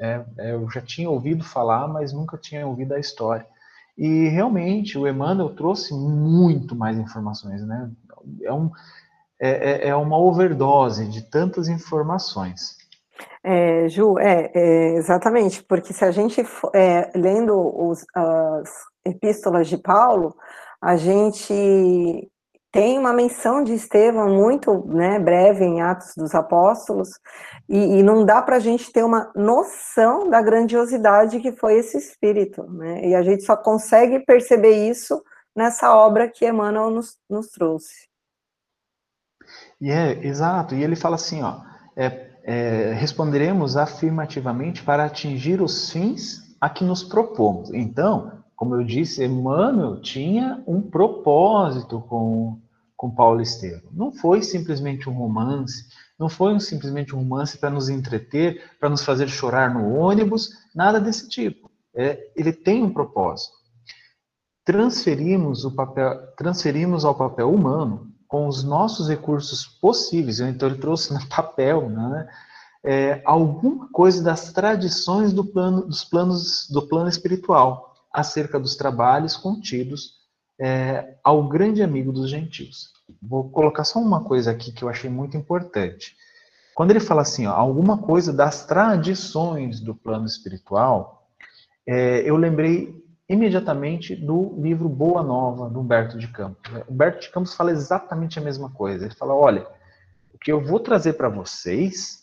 [0.00, 3.46] É, é, eu já tinha ouvido falar, mas nunca tinha ouvido a história.
[3.96, 7.90] E realmente o Emmanuel trouxe muito mais informações, né?
[8.42, 8.70] É, um,
[9.40, 12.76] é, é, é uma overdose de tantas informações.
[13.44, 16.42] É, Ju, é, é, exatamente, porque se a gente
[16.74, 18.70] é, lendo os, as
[19.04, 20.34] epístolas de Paulo,
[20.80, 22.30] a gente
[22.72, 27.10] tem uma menção de Estevão muito né, breve em Atos dos Apóstolos,
[27.68, 31.98] e, e não dá para a gente ter uma noção da grandiosidade que foi esse
[31.98, 33.06] espírito, né?
[33.06, 35.22] E a gente só consegue perceber isso
[35.54, 38.08] nessa obra que Emmanuel nos, nos trouxe.
[39.78, 41.60] E é, exato, e ele fala assim, ó,
[41.94, 47.70] é, é, responderemos afirmativamente para atingir os fins a que nos propomos.
[47.74, 52.60] Então, como eu disse, Emmanuel tinha um propósito com,
[53.02, 53.90] com Paulo Estevam.
[53.90, 58.88] Não foi simplesmente um romance, não foi um, simplesmente um romance para nos entreter, para
[58.88, 61.68] nos fazer chorar no ônibus, nada desse tipo.
[61.92, 63.56] É, ele tem um propósito.
[64.64, 70.38] Transferimos, o papel, transferimos ao papel humano com os nossos recursos possíveis.
[70.38, 72.28] Então ele trouxe no papel, né?
[72.84, 79.36] É, alguma coisa das tradições do plano, dos planos do plano espiritual acerca dos trabalhos
[79.36, 80.21] contidos
[80.60, 82.90] é, ao grande amigo dos gentios.
[83.20, 86.16] Vou colocar só uma coisa aqui que eu achei muito importante.
[86.74, 91.28] Quando ele fala assim, ó, alguma coisa das tradições do plano espiritual,
[91.86, 96.70] é, eu lembrei imediatamente do livro Boa Nova, do Humberto de Campos.
[96.88, 99.04] Humberto de Campos fala exatamente a mesma coisa.
[99.04, 99.66] Ele fala, olha,
[100.32, 102.22] o que eu vou trazer para vocês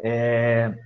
[0.00, 0.76] é,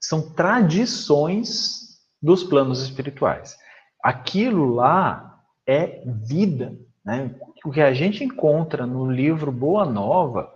[0.00, 3.56] são tradições dos planos espirituais.
[4.02, 5.31] Aquilo lá
[5.66, 7.34] é vida, né?
[7.64, 10.52] O que a gente encontra no livro Boa Nova,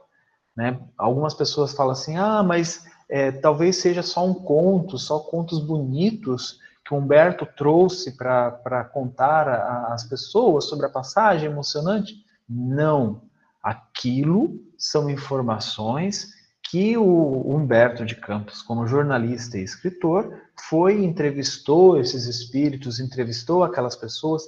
[0.57, 0.81] né?
[0.97, 6.59] Algumas pessoas falam assim, ah, mas é, talvez seja só um conto, só contos bonitos
[6.85, 9.49] que Humberto trouxe para contar
[9.93, 12.15] às pessoas sobre a passagem emocionante.
[12.49, 13.23] Não,
[13.61, 16.37] aquilo são informações
[16.71, 23.97] que o Humberto de Campos, como jornalista e escritor, foi entrevistou esses espíritos, entrevistou aquelas
[23.97, 24.45] pessoas,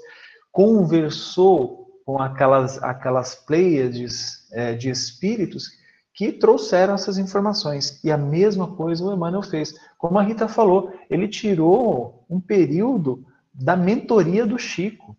[0.50, 5.70] conversou com aquelas aquelas pleiades é, de espíritos
[6.14, 8.02] que trouxeram essas informações.
[8.02, 9.74] E a mesma coisa o Emmanuel fez.
[9.96, 13.24] Como a Rita falou, ele tirou um período
[13.54, 15.16] da mentoria do Chico.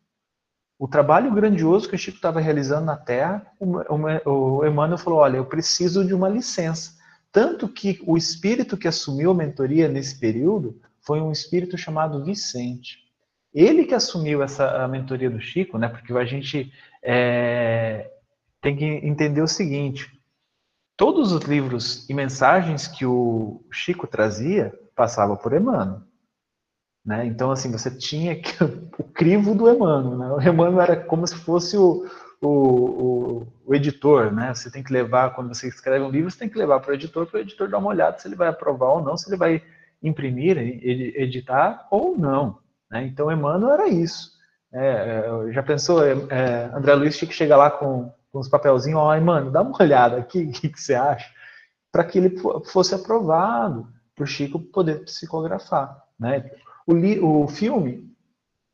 [0.77, 3.45] O trabalho grandioso que o Chico estava realizando na Terra,
[4.25, 6.97] o Emmanuel falou: olha, eu preciso de uma licença.
[7.31, 13.08] Tanto que o espírito que assumiu a mentoria nesse período foi um espírito chamado Vicente.
[13.53, 15.87] Ele que assumiu essa a mentoria do Chico, né?
[15.87, 16.71] Porque a gente
[17.03, 18.11] é,
[18.61, 20.11] tem que entender o seguinte:
[20.95, 26.01] todos os livros e mensagens que o Chico trazia passavam por Emmanuel.
[27.05, 27.25] Né?
[27.25, 28.51] Então, assim, você tinha que,
[28.99, 30.17] o crivo do Emmanuel.
[30.17, 30.31] Né?
[30.31, 32.05] O Emmanuel era como se fosse o,
[32.41, 34.31] o, o, o, editor.
[34.31, 34.53] Né?
[34.53, 36.93] Você tem que levar, quando você escreve um livro, você tem que levar para o
[36.93, 39.37] editor, para o editor dar uma olhada se ele vai aprovar ou não, se ele
[39.37, 39.63] vai
[40.03, 42.59] imprimir, editar ou não.
[42.91, 43.05] Né?
[43.05, 44.31] Então, Emmanuel era isso.
[44.71, 48.47] É, é já pensou, é, é, André Luiz tinha que chegar lá com, com uns
[48.47, 51.29] papelzinhos, ó, Emmanuel, dá uma olhada aqui, o que, que você acha?
[51.91, 52.35] Para que ele
[52.65, 56.03] fosse aprovado, para o Chico poder psicografar.
[56.19, 56.51] Né?
[56.85, 58.09] O, li, o filme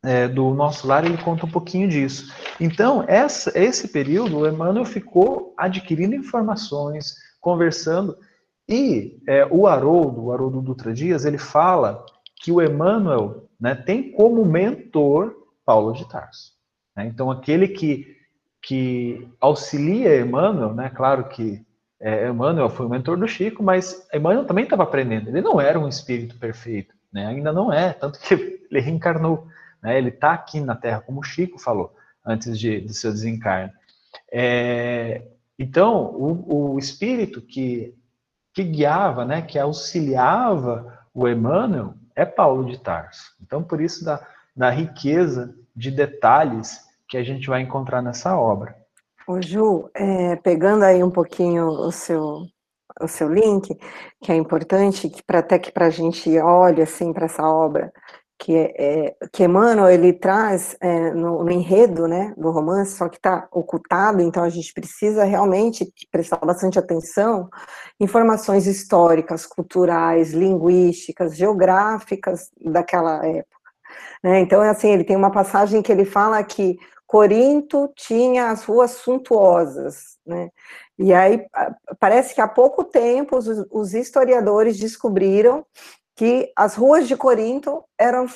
[0.04, 2.34] é, do Nosso Lar, ele conta um pouquinho disso.
[2.60, 8.18] Então, essa, esse período, o Emmanuel ficou adquirindo informações, conversando,
[8.68, 12.04] e é, o Haroldo, o Haroldo Dutra Dias, ele fala
[12.42, 15.36] que o Emmanuel né, tem como mentor
[15.66, 16.54] Paulo de Tarso.
[16.96, 17.08] Né?
[17.08, 18.16] Então, aquele que,
[18.62, 21.66] que auxilia Emmanuel, né, claro que
[22.00, 25.30] é, Emmanuel foi o mentor do Chico, mas Emmanuel também estava aprendendo.
[25.30, 27.26] Ele não era um espírito perfeito, né?
[27.26, 28.34] ainda não é, tanto que
[28.70, 29.48] ele reencarnou.
[29.82, 29.98] Né?
[29.98, 31.96] Ele está aqui na Terra, como o Chico falou,
[32.26, 33.72] antes de, de seu desencarne.
[34.32, 35.24] É,
[35.58, 37.96] então, o, o, espírito que,
[38.54, 43.36] que guiava, né, que auxiliava o Emmanuel, é Paulo de Tarso.
[43.42, 48.76] Então, por isso, da, da riqueza de detalhes que a gente vai encontrar nessa obra.
[49.28, 52.46] Ô Ju, é, pegando aí um pouquinho o seu,
[53.02, 53.76] o seu link,
[54.22, 57.92] que é importante, que pra, até que para a gente olhe assim para essa obra,
[58.46, 63.10] que é, é, que Emmanuel ele traz é, no, no, enredo né, do romance, só
[63.10, 67.50] que está ocultado, então a gente precisa realmente prestar bastante atenção,
[68.00, 73.58] informações históricas, culturais, linguísticas, geográficas daquela época.
[74.24, 74.42] Né?
[74.42, 76.78] Então, é assim, ele tem uma passagem que ele fala que
[77.08, 80.52] Corinto tinha as ruas suntuosas, né?
[81.00, 81.46] E aí
[82.00, 85.66] parece que há pouco tempo os, os historiadores descobriram
[86.16, 88.28] que as ruas de Corinto eram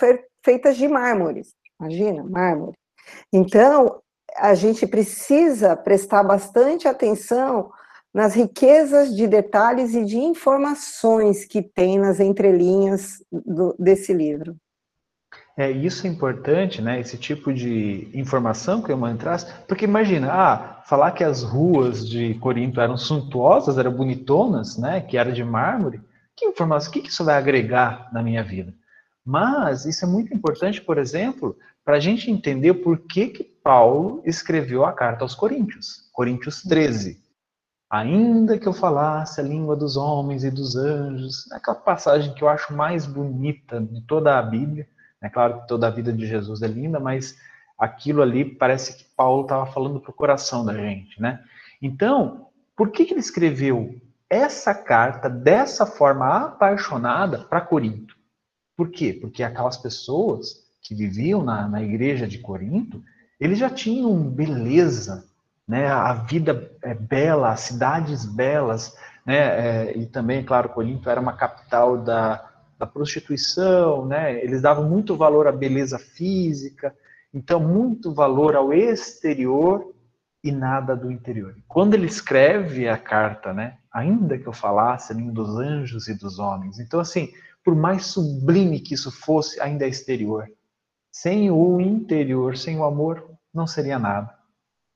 [0.44, 1.44] feitas de mármore.
[1.80, 2.78] Imagina, mármore.
[3.32, 4.02] Então,
[4.38, 7.72] a gente precisa prestar bastante atenção
[8.14, 14.56] nas riquezas de detalhes e de informações que tem nas entrelinhas do, desse livro.
[15.56, 17.00] É, isso é importante, né?
[17.00, 22.08] Esse tipo de informação que o Emmanuel traz, porque imagina, ah, falar que as ruas
[22.08, 25.02] de Corinto eram suntuosas, eram bonitonas, né?
[25.02, 26.02] Que era de mármore,
[26.40, 28.74] que informação, o que isso vai agregar na minha vida?
[29.26, 34.22] Mas isso é muito importante, por exemplo, para a gente entender por que, que Paulo
[34.26, 37.22] escreveu a carta aos Coríntios, Coríntios 13.
[37.92, 42.48] Ainda que eu falasse a língua dos homens e dos anjos, aquela passagem que eu
[42.48, 44.88] acho mais bonita de toda a Bíblia,
[45.22, 47.38] é claro que toda a vida de Jesus é linda, mas
[47.78, 51.44] aquilo ali parece que Paulo estava falando para o coração da gente, né?
[51.82, 54.00] Então, por que, que ele escreveu
[54.30, 58.16] essa carta dessa forma apaixonada para Corinto?
[58.76, 59.18] Por quê?
[59.20, 63.04] Porque aquelas pessoas que viviam na, na igreja de Corinto,
[63.40, 65.26] eles já tinham beleza,
[65.68, 65.88] né?
[65.88, 69.38] A vida é bela, as cidades belas, né?
[69.90, 72.50] É, e também, claro, Corinto era uma capital da
[72.80, 74.42] da prostituição, né?
[74.42, 76.96] Eles davam muito valor à beleza física,
[77.34, 79.94] então muito valor ao exterior
[80.42, 81.54] e nada do interior.
[81.68, 83.78] Quando ele escreve a carta, né?
[83.94, 86.80] Ainda que eu falasse a língua dos anjos e dos homens.
[86.80, 87.30] Então assim,
[87.64, 90.48] por mais sublime que isso fosse, ainda é exterior.
[91.12, 94.34] Sem o interior, sem o amor, não seria nada.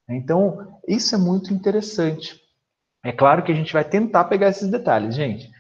[0.08, 2.40] Então, isso é muito interessante.
[3.04, 5.52] É claro que a gente vai tentar pegar esses detalhes, gente.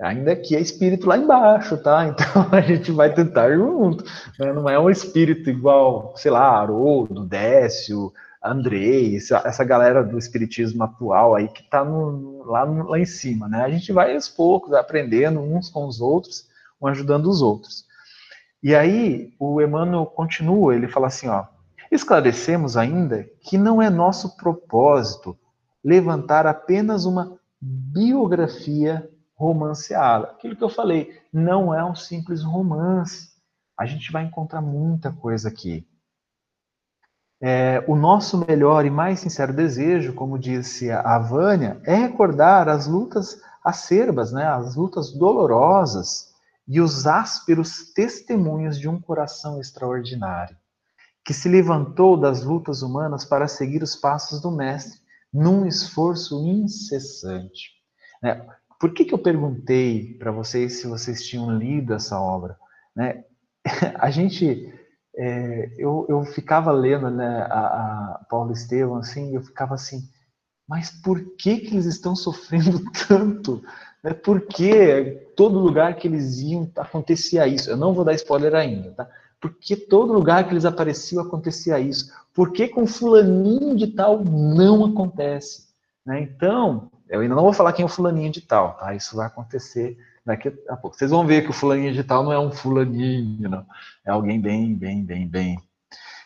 [0.00, 2.06] Ainda que é espírito lá embaixo, tá?
[2.08, 4.04] Então a gente vai tentar junto.
[4.38, 4.52] Né?
[4.52, 8.12] Não é um espírito igual, sei lá, Haroldo, Décio,
[8.44, 13.64] Andrei, essa galera do espiritismo atual aí que tá no, lá, lá em cima, né?
[13.64, 16.46] A gente vai aos poucos aprendendo uns com os outros,
[16.80, 17.86] um ajudando os outros.
[18.62, 21.46] E aí o Emmanuel continua, ele fala assim, ó,
[21.90, 25.38] esclarecemos ainda que não é nosso propósito
[25.82, 30.26] levantar apenas uma biografia romanceada.
[30.28, 33.30] Aquilo que eu falei, não é um simples romance.
[33.78, 35.86] A gente vai encontrar muita coisa aqui.
[37.46, 42.86] É, o nosso melhor e mais sincero desejo, como disse a Vânia, é recordar as
[42.86, 46.32] lutas acerbas, né, as lutas dolorosas
[46.66, 50.56] e os ásperos testemunhos de um coração extraordinário,
[51.22, 54.98] que se levantou das lutas humanas para seguir os passos do Mestre
[55.30, 57.72] num esforço incessante.
[58.22, 58.42] Né?
[58.80, 62.56] Por que, que eu perguntei para vocês se vocês tinham lido essa obra?
[62.96, 63.22] Né?
[64.00, 64.72] A gente,
[65.16, 70.08] é, eu, eu ficava lendo né, a, a Paulo Estevam, assim, eu ficava assim,
[70.68, 73.62] Mas por que, que eles estão sofrendo tanto?
[74.02, 74.12] Né?
[74.12, 77.70] Por que todo lugar que eles iam acontecia isso?
[77.70, 79.08] Eu não vou dar spoiler ainda, tá?
[79.40, 82.10] Porque todo lugar que eles apareciam acontecia isso.
[82.32, 85.68] Por que com fulaninho de tal não acontece?
[86.04, 86.22] Né?
[86.22, 88.94] Então, eu ainda não vou falar quem é o fulaninho de tal, tá?
[88.94, 90.96] Isso vai acontecer daqui a pouco.
[90.96, 93.66] Vocês vão ver que o fulaninho de tal não é um fulaninho, não.
[94.04, 95.58] É alguém bem, bem, bem, bem.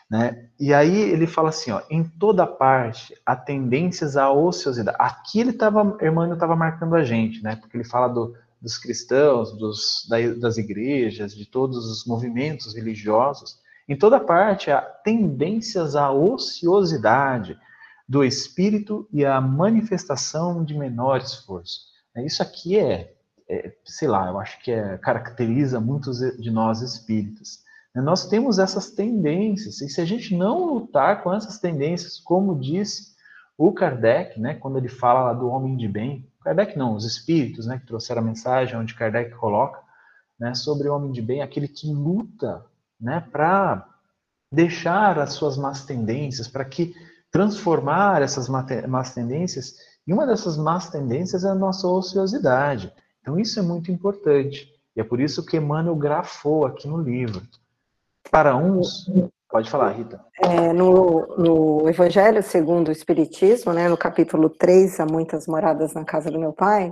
[0.09, 0.49] Né?
[0.59, 4.97] E aí ele fala assim, ó, em toda parte há tendências à ociosidade.
[4.99, 7.55] Aqui ele estava, Emmanuel estava marcando a gente, né?
[7.55, 10.07] Porque ele fala do, dos cristãos, dos,
[10.39, 13.59] das igrejas, de todos os movimentos religiosos.
[13.87, 17.57] Em toda parte há tendências à ociosidade
[18.07, 21.81] do espírito e à manifestação de menor esforço.
[22.25, 23.13] Isso aqui é
[23.49, 27.63] é, sei lá, eu acho que é, caracteriza muitos de nós espíritas.
[27.95, 28.01] Né?
[28.01, 33.17] Nós temos essas tendências, e se a gente não lutar com essas tendências, como disse
[33.57, 37.79] o Kardec, né, quando ele fala do homem de bem, Kardec não, os espíritos, né,
[37.79, 39.81] que trouxeram a mensagem onde Kardec coloca,
[40.39, 42.63] né, sobre o homem de bem, aquele que luta,
[43.01, 43.85] né, para
[44.51, 46.93] deixar as suas más tendências, para que
[47.31, 49.75] transformar essas más tendências,
[50.07, 52.91] e uma dessas más tendências é a nossa ociosidade.
[53.29, 54.73] Então isso é muito importante.
[54.95, 57.43] E é por isso que Emmanuel grafou aqui no livro.
[58.31, 59.05] Para uns,
[59.47, 60.19] pode falar, Rita.
[60.41, 66.03] É, no, no Evangelho segundo o Espiritismo, né, no capítulo 3, Há Muitas Moradas na
[66.03, 66.91] Casa do Meu Pai,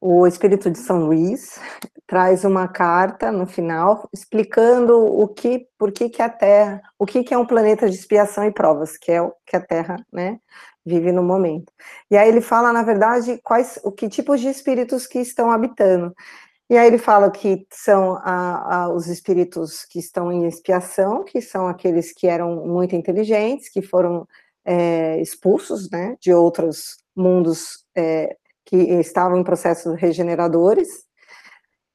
[0.00, 1.60] o Espírito de São Luís
[2.08, 7.22] traz uma carta no final explicando o que, por que, que a Terra, o que,
[7.22, 10.40] que é um planeta de expiação e provas, que é o que a Terra, né,
[10.86, 11.70] vive no momento.
[12.10, 16.14] E aí ele fala, na verdade, quais, o que tipos de espíritos que estão habitando.
[16.70, 21.42] E aí ele fala que são a, a, os espíritos que estão em expiação, que
[21.42, 24.26] são aqueles que eram muito inteligentes, que foram
[24.64, 28.34] é, expulsos né, de outros mundos é,
[28.64, 31.07] que estavam em processos regeneradores.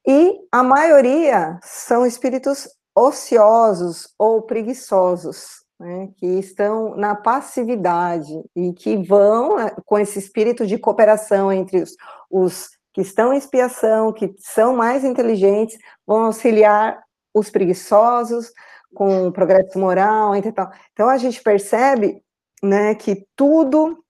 [0.05, 8.97] E a maioria são espíritos ociosos ou preguiçosos, né, que estão na passividade e que
[8.97, 11.95] vão né, com esse espírito de cooperação entre os,
[12.29, 17.01] os que estão em expiação, que são mais inteligentes, vão auxiliar
[17.33, 18.51] os preguiçosos
[18.93, 20.69] com o progresso moral, entre tal.
[20.91, 22.21] Então a gente percebe,
[22.61, 24.03] né, que tudo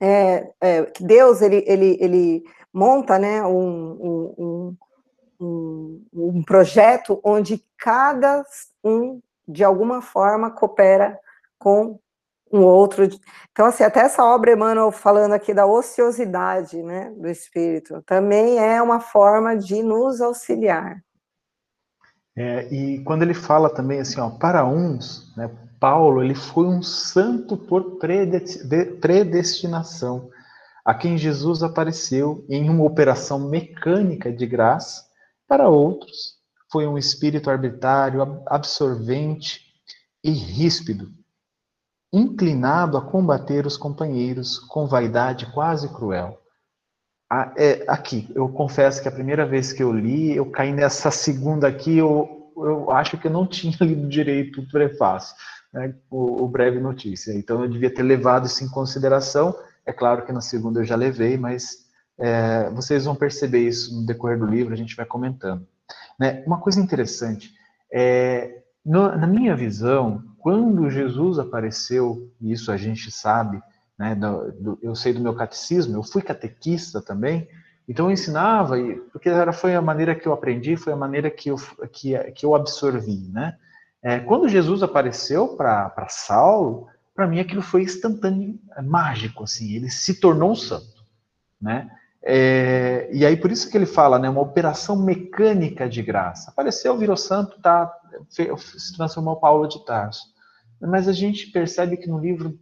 [0.00, 3.92] é, é, que Deus ele, ele, ele monta, né, um,
[4.38, 4.76] um,
[5.40, 8.44] um, um projeto onde cada
[8.82, 11.18] um de alguma forma, coopera
[11.58, 11.98] com
[12.52, 13.08] um outro.
[13.50, 18.82] Então, assim, até essa obra, Emmanuel, falando aqui da ociosidade né, do espírito, também é
[18.82, 21.02] uma forma de nos auxiliar.
[22.36, 26.82] É, e quando ele fala também assim, ó, para uns, né, Paulo, ele foi um
[26.82, 27.98] santo por
[29.00, 30.30] predestinação,
[30.84, 35.07] a quem Jesus apareceu em uma operação mecânica de graça,
[35.48, 36.38] para outros,
[36.70, 39.62] foi um espírito arbitrário, absorvente
[40.22, 41.10] e ríspido,
[42.12, 46.38] inclinado a combater os companheiros com vaidade quase cruel.
[47.30, 51.10] Ah, é, aqui, eu confesso que a primeira vez que eu li, eu caí nessa
[51.10, 55.34] segunda aqui, eu, eu acho que eu não tinha lido direito o prefácio,
[55.72, 57.32] né, o, o breve notícia.
[57.32, 59.54] Então eu devia ter levado isso em consideração.
[59.84, 61.87] É claro que na segunda eu já levei, mas
[62.18, 65.66] é, vocês vão perceber isso no decorrer do livro, a gente vai comentando.
[66.18, 66.42] Né?
[66.46, 67.54] Uma coisa interessante,
[67.92, 73.62] é, no, na minha visão, quando Jesus apareceu, e isso a gente sabe,
[73.98, 77.48] né, do, do, eu sei do meu catecismo, eu fui catequista também,
[77.88, 78.76] então eu ensinava,
[79.12, 81.56] porque era, foi a maneira que eu aprendi, foi a maneira que eu,
[81.90, 83.28] que, que eu absorvi.
[83.32, 83.56] Né?
[84.02, 90.20] É, quando Jesus apareceu para Saulo, para mim aquilo foi instantâneo, mágico, assim, ele se
[90.20, 91.02] tornou um santo.
[91.60, 91.90] Né?
[92.30, 96.50] É, e aí por isso que ele fala, né, uma operação mecânica de graça.
[96.50, 97.90] Apareceu, virou santo, tá,
[98.28, 100.26] se transformou Paulo de Tarso.
[100.78, 102.60] Mas a gente percebe que no livro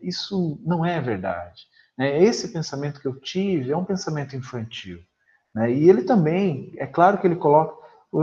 [0.00, 1.62] isso não é verdade.
[1.98, 2.22] Né?
[2.22, 5.00] Esse pensamento que eu tive é um pensamento infantil.
[5.52, 5.72] Né?
[5.72, 7.74] E ele também, é claro que ele coloca
[8.12, 8.20] o,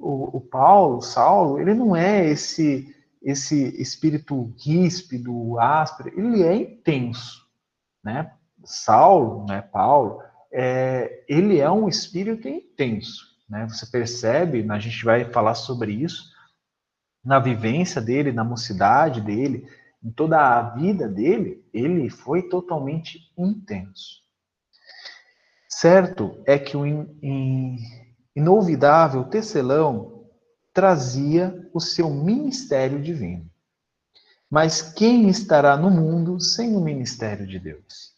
[0.00, 2.92] o, o Paulo, o Saulo, ele não é esse
[3.24, 7.40] esse espírito ríspido, áspero, ele é intenso,
[8.02, 8.32] né?
[8.64, 13.24] Saulo, né, Paulo, é, ele é um espírito intenso.
[13.48, 13.66] Né?
[13.68, 16.30] Você percebe, a gente vai falar sobre isso,
[17.24, 19.66] na vivência dele, na mocidade dele,
[20.02, 24.20] em toda a vida dele, ele foi totalmente intenso.
[25.68, 27.76] Certo é que o in, in,
[28.34, 30.26] inolvidável tecelão
[30.72, 33.48] trazia o seu ministério divino.
[34.50, 38.11] Mas quem estará no mundo sem o ministério de Deus?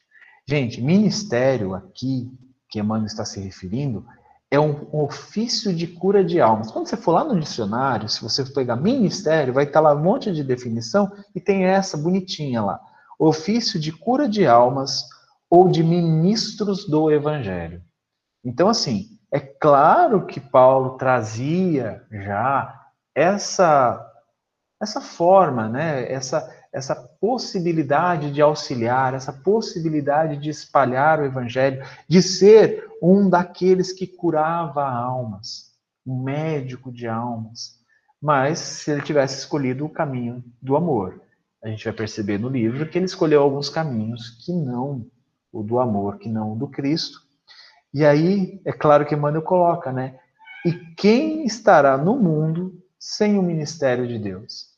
[0.47, 2.31] Gente, ministério aqui,
[2.69, 4.07] que Emmanuel está se referindo,
[4.51, 6.71] é um ofício de cura de almas.
[6.71, 10.33] Quando você for lá no dicionário, se você pegar ministério, vai estar lá um monte
[10.33, 12.81] de definição e tem essa bonitinha lá.
[13.19, 15.05] Ofício de cura de almas
[15.49, 17.83] ou de ministros do evangelho.
[18.45, 22.81] Então, assim, é claro que Paulo trazia já
[23.15, 24.11] essa
[24.81, 26.13] essa forma, né?
[26.13, 33.93] Essa essa possibilidade de auxiliar, essa possibilidade de espalhar o evangelho, de ser um daqueles
[33.93, 35.73] que curava almas,
[36.05, 37.79] um médico de almas.
[38.21, 41.23] Mas se ele tivesse escolhido o caminho do amor,
[41.63, 45.07] a gente vai perceber no livro que ele escolheu alguns caminhos que não
[45.53, 47.21] o do amor, que não o do Cristo.
[47.93, 50.19] E aí, é claro que Emmanuel coloca, né?
[50.67, 54.74] E quem estará no mundo sem o ministério de Deus?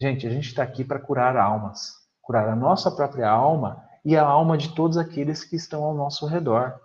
[0.00, 4.24] Gente, a gente está aqui para curar almas, curar a nossa própria alma e a
[4.24, 6.80] alma de todos aqueles que estão ao nosso redor.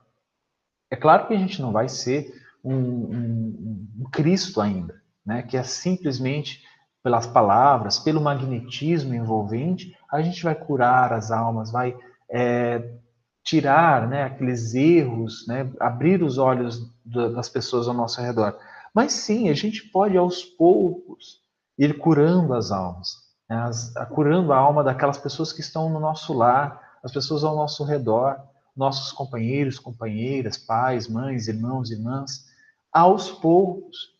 [0.89, 2.33] É claro que a gente não vai ser
[2.63, 5.43] um, um, um Cristo ainda, né?
[5.43, 6.63] Que é simplesmente
[7.03, 11.95] pelas palavras, pelo magnetismo envolvente, a gente vai curar as almas, vai
[12.31, 12.95] é,
[13.43, 18.57] tirar né, aqueles erros, né, abrir os olhos das pessoas ao nosso redor.
[18.93, 21.42] Mas sim, a gente pode aos poucos
[21.77, 23.15] ir curando as almas,
[23.49, 27.55] né, as, curando a alma daquelas pessoas que estão no nosso lar, as pessoas ao
[27.55, 28.39] nosso redor,
[28.75, 32.45] nossos companheiros, companheiras, pais, mães, irmãos, irmãs,
[32.91, 34.13] aos poucos.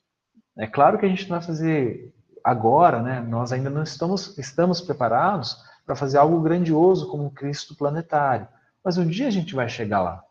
[0.58, 3.22] É claro que a gente não vai fazer agora, né?
[3.22, 8.48] Nós ainda não estamos, estamos preparados para fazer algo grandioso como um Cristo planetário.
[8.84, 10.24] Mas um dia a gente vai chegar lá.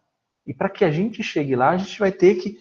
[0.47, 2.59] E para que a gente chegue lá, a gente vai ter que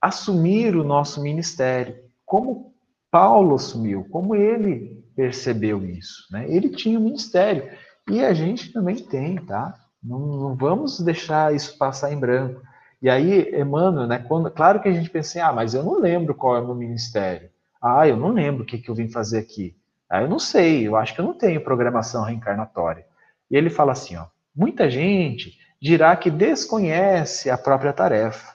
[0.00, 1.96] assumir o nosso ministério.
[2.24, 2.69] Como
[3.10, 6.26] Paulo assumiu, como ele percebeu isso.
[6.30, 6.46] Né?
[6.48, 7.68] Ele tinha um ministério.
[8.08, 9.74] E a gente também tem, tá?
[10.02, 12.62] Não, não, vamos deixar isso passar em branco.
[13.02, 15.98] E aí, Emmanuel, né, quando, claro que a gente pensa assim, ah, mas eu não
[15.98, 17.50] lembro qual é o meu ministério.
[17.82, 19.74] Ah, eu não lembro o que, que eu vim fazer aqui.
[20.08, 23.04] Ah, eu não sei, eu acho que eu não tenho programação reencarnatória.
[23.50, 28.54] E ele fala assim, ó, muita gente dirá que desconhece a própria tarefa,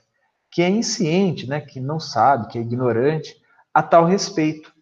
[0.52, 3.36] que é insciente, né, que não sabe, que é ignorante
[3.76, 4.74] a tal respeito.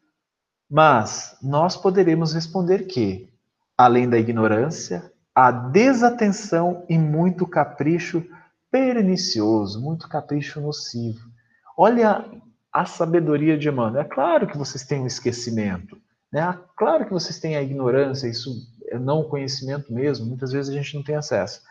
[0.69, 3.27] Mas nós poderemos responder que,
[3.75, 8.23] além da ignorância, há desatenção e muito capricho
[8.71, 11.27] pernicioso, muito capricho nocivo.
[11.75, 12.23] Olha
[12.71, 14.03] a sabedoria de Emmanuel.
[14.03, 15.97] É claro que vocês têm o um esquecimento,
[16.31, 16.41] né?
[16.41, 18.51] É claro que vocês têm a ignorância, isso
[18.89, 21.61] é não conhecimento mesmo, muitas vezes a gente não tem acesso.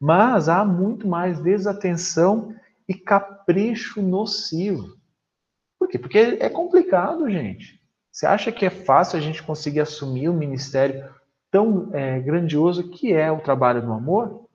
[0.00, 2.54] Mas há muito mais desatenção
[2.88, 4.99] e capricho nocivo.
[5.90, 5.98] Quê?
[5.98, 7.80] Porque é complicado, gente.
[8.10, 11.08] Você acha que é fácil a gente conseguir assumir um ministério
[11.50, 14.46] tão é, grandioso que é o trabalho do amor?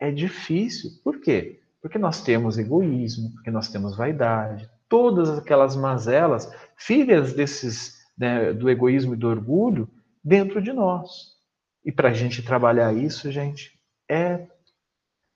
[0.00, 0.90] É difícil.
[1.02, 1.60] Por quê?
[1.80, 8.70] Porque nós temos egoísmo, porque nós temos vaidade, todas aquelas mazelas, filhas desses né, do
[8.70, 9.88] egoísmo e do orgulho,
[10.22, 11.34] dentro de nós.
[11.84, 13.78] E para a gente trabalhar isso, gente,
[14.08, 14.46] é,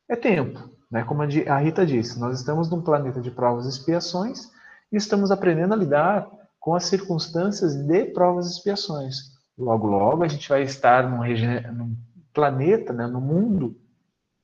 [0.09, 0.71] é tempo.
[0.91, 1.05] Né?
[1.05, 4.51] Como a Rita disse, nós estamos num planeta de provas e expiações
[4.93, 6.29] e estamos aprendendo a lidar
[6.59, 9.39] com as circunstâncias de provas e expiações.
[9.57, 11.25] Logo, logo, a gente vai estar num,
[11.73, 11.97] num
[12.33, 13.77] planeta, né, no mundo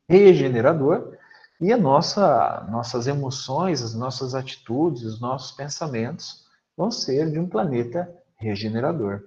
[0.08, 1.16] regenerador,
[1.60, 6.44] e a nossa, nossas emoções, as nossas atitudes, os nossos pensamentos
[6.76, 9.22] vão ser de um planeta regenerador.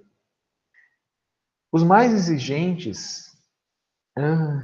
[1.72, 3.36] Os mais exigentes
[4.18, 4.61] ah,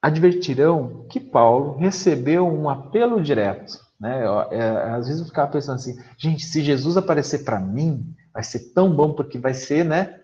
[0.00, 3.83] advertirão que Paulo recebeu um apelo direto.
[3.98, 4.22] Né?
[4.50, 8.72] É, às vezes eu ficava pensando assim, gente, se Jesus aparecer para mim, vai ser
[8.72, 10.20] tão bom porque vai ser, né,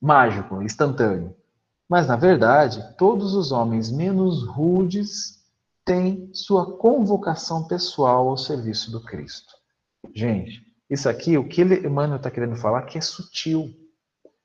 [0.00, 1.34] mágico, instantâneo.
[1.88, 5.42] Mas na verdade, todos os homens menos rudes
[5.84, 9.54] tem sua convocação pessoal ao serviço do Cristo.
[10.14, 13.74] Gente, isso aqui, o que Emmanuel está querendo falar, que é sutil.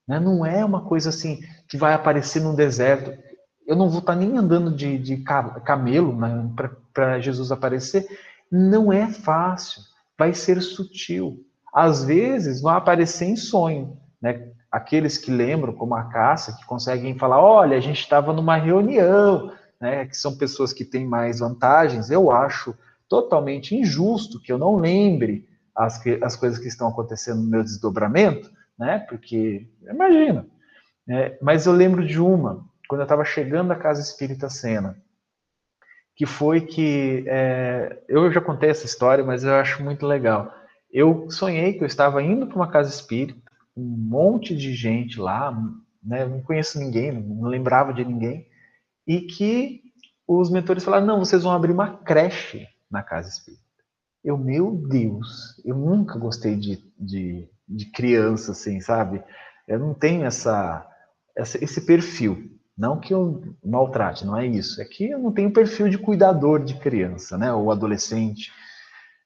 [0.07, 0.19] Né?
[0.19, 3.17] Não é uma coisa assim que vai aparecer no deserto.
[3.65, 6.49] Eu não vou estar tá nem andando de, de camelo né,
[6.93, 8.07] para Jesus aparecer.
[8.51, 9.81] Não é fácil.
[10.17, 11.45] Vai ser sutil.
[11.73, 13.97] Às vezes vai aparecer em sonho.
[14.21, 14.51] Né?
[14.71, 19.51] Aqueles que lembram, como a Cássia, que conseguem falar: olha, a gente estava numa reunião,
[19.79, 22.75] né, que são pessoas que têm mais vantagens, eu acho
[23.07, 27.63] totalmente injusto que eu não lembre as, que, as coisas que estão acontecendo no meu
[27.63, 30.45] desdobramento, né, porque, imagina.
[31.07, 34.97] Né, mas eu lembro de uma, quando eu estava chegando à Casa Espírita Sena,
[36.19, 40.53] que foi que, é, eu já contei essa história, mas eu acho muito legal.
[40.91, 43.39] Eu sonhei que eu estava indo para uma casa espírita,
[43.73, 45.57] um monte de gente lá,
[46.03, 48.45] né, não conheço ninguém, não lembrava de ninguém,
[49.07, 49.81] e que
[50.27, 53.63] os mentores falaram, não, vocês vão abrir uma creche na casa espírita.
[54.21, 59.23] Eu, meu Deus, eu nunca gostei de, de, de criança, assim, sabe?
[59.65, 60.85] Eu não tenho essa,
[61.33, 62.58] essa, esse perfil.
[62.79, 64.81] Não que eu maltrate, não é isso.
[64.81, 67.51] É que eu não tenho perfil de cuidador de criança, né?
[67.51, 68.53] Ou adolescente.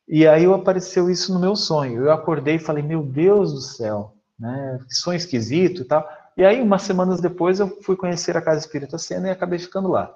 [0.07, 2.01] E aí apareceu isso no meu sonho.
[2.01, 4.79] Eu acordei e falei, meu Deus do céu, né?
[4.87, 6.09] Que sonho esquisito e tal.
[6.35, 9.87] E aí, umas semanas depois, eu fui conhecer a Casa Espírita Sena e acabei ficando
[9.87, 10.11] lá.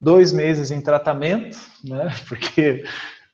[0.00, 2.14] Dois meses em tratamento, né?
[2.28, 2.84] Porque,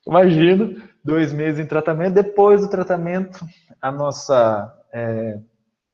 [0.06, 2.14] imagino, dois meses em tratamento.
[2.14, 3.46] Depois do tratamento,
[3.82, 5.38] a nossa é,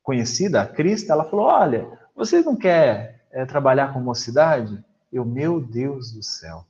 [0.01, 4.83] conhecida, a Crista, ela falou: Olha, você não quer é, trabalhar com mocidade?
[5.13, 6.65] Eu, meu Deus do céu.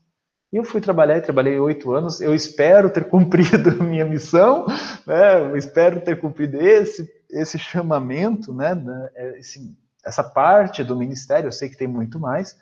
[0.52, 2.20] Eu fui trabalhar e trabalhei oito anos.
[2.20, 4.66] Eu espero ter cumprido a minha missão,
[5.06, 5.40] né?
[5.40, 8.72] Eu espero ter cumprido esse, esse chamamento, né?
[9.14, 11.48] É, esse, essa parte do ministério.
[11.48, 12.56] Eu sei que tem muito mais,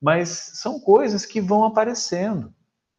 [0.00, 2.52] mas são coisas que vão aparecendo.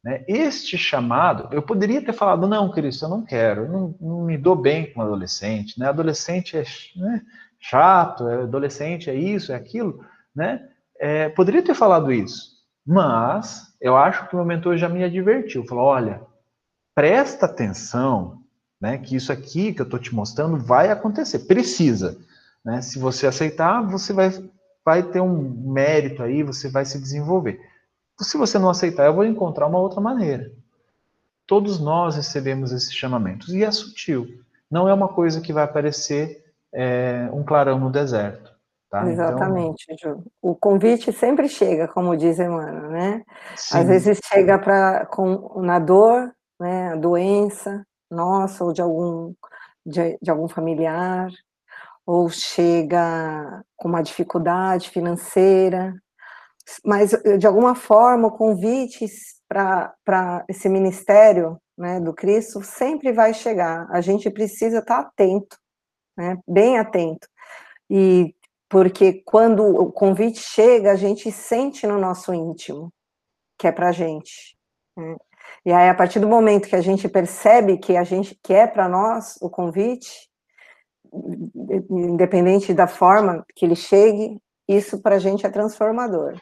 [0.04, 0.22] Né?
[0.28, 4.36] Este chamado, eu poderia ter falado, não, Cristo, eu não quero, eu não, não me
[4.36, 5.88] dou bem com adolescente, né?
[5.88, 6.64] Adolescente é
[6.96, 7.22] né,
[7.58, 10.04] chato, é adolescente é isso, é aquilo,
[10.34, 10.68] né?
[10.98, 12.54] É, poderia ter falado isso,
[12.86, 16.22] mas eu acho que o meu mentor já me advertiu, falou, olha,
[16.94, 18.42] presta atenção,
[18.80, 18.98] né?
[18.98, 22.18] Que isso aqui que eu estou te mostrando vai acontecer, precisa,
[22.64, 22.80] né?
[22.80, 24.30] Se você aceitar, você vai,
[24.84, 27.60] vai ter um mérito aí, você vai se desenvolver.
[28.20, 30.52] Se você não aceitar, eu vou encontrar uma outra maneira.
[31.46, 34.26] Todos nós recebemos esses chamamentos e é sutil.
[34.70, 38.53] Não é uma coisa que vai aparecer é, um clarão no deserto.
[38.94, 39.00] Tá?
[39.00, 40.14] Então, Exatamente, então...
[40.14, 40.24] Ju.
[40.40, 43.24] O convite sempre chega, como diz Emmanuel, né?
[43.56, 43.78] Sim.
[43.78, 49.34] Às vezes chega para com na dor, né, a doença nossa ou de algum
[49.84, 51.28] de, de algum familiar,
[52.06, 55.92] ou chega com uma dificuldade financeira,
[56.84, 59.06] mas de alguma forma o convite
[59.48, 63.88] para esse ministério né, do Cristo sempre vai chegar.
[63.90, 65.58] A gente precisa estar tá atento,
[66.16, 67.26] né, bem atento.
[67.90, 68.32] E
[68.74, 72.92] porque quando o convite chega, a gente sente no nosso íntimo
[73.56, 74.58] que é para gente.
[74.96, 75.14] Né?
[75.64, 78.66] E aí, a partir do momento que a gente percebe que a gente que é
[78.66, 80.28] para nós o convite,
[81.88, 86.36] independente da forma que ele chegue, isso para a gente é transformador.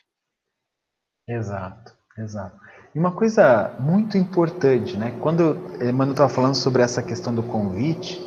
[1.29, 2.57] Exato, exato.
[2.95, 5.15] E uma coisa muito importante, né?
[5.21, 8.19] Quando Emmanuel estava falando sobre essa questão do convite,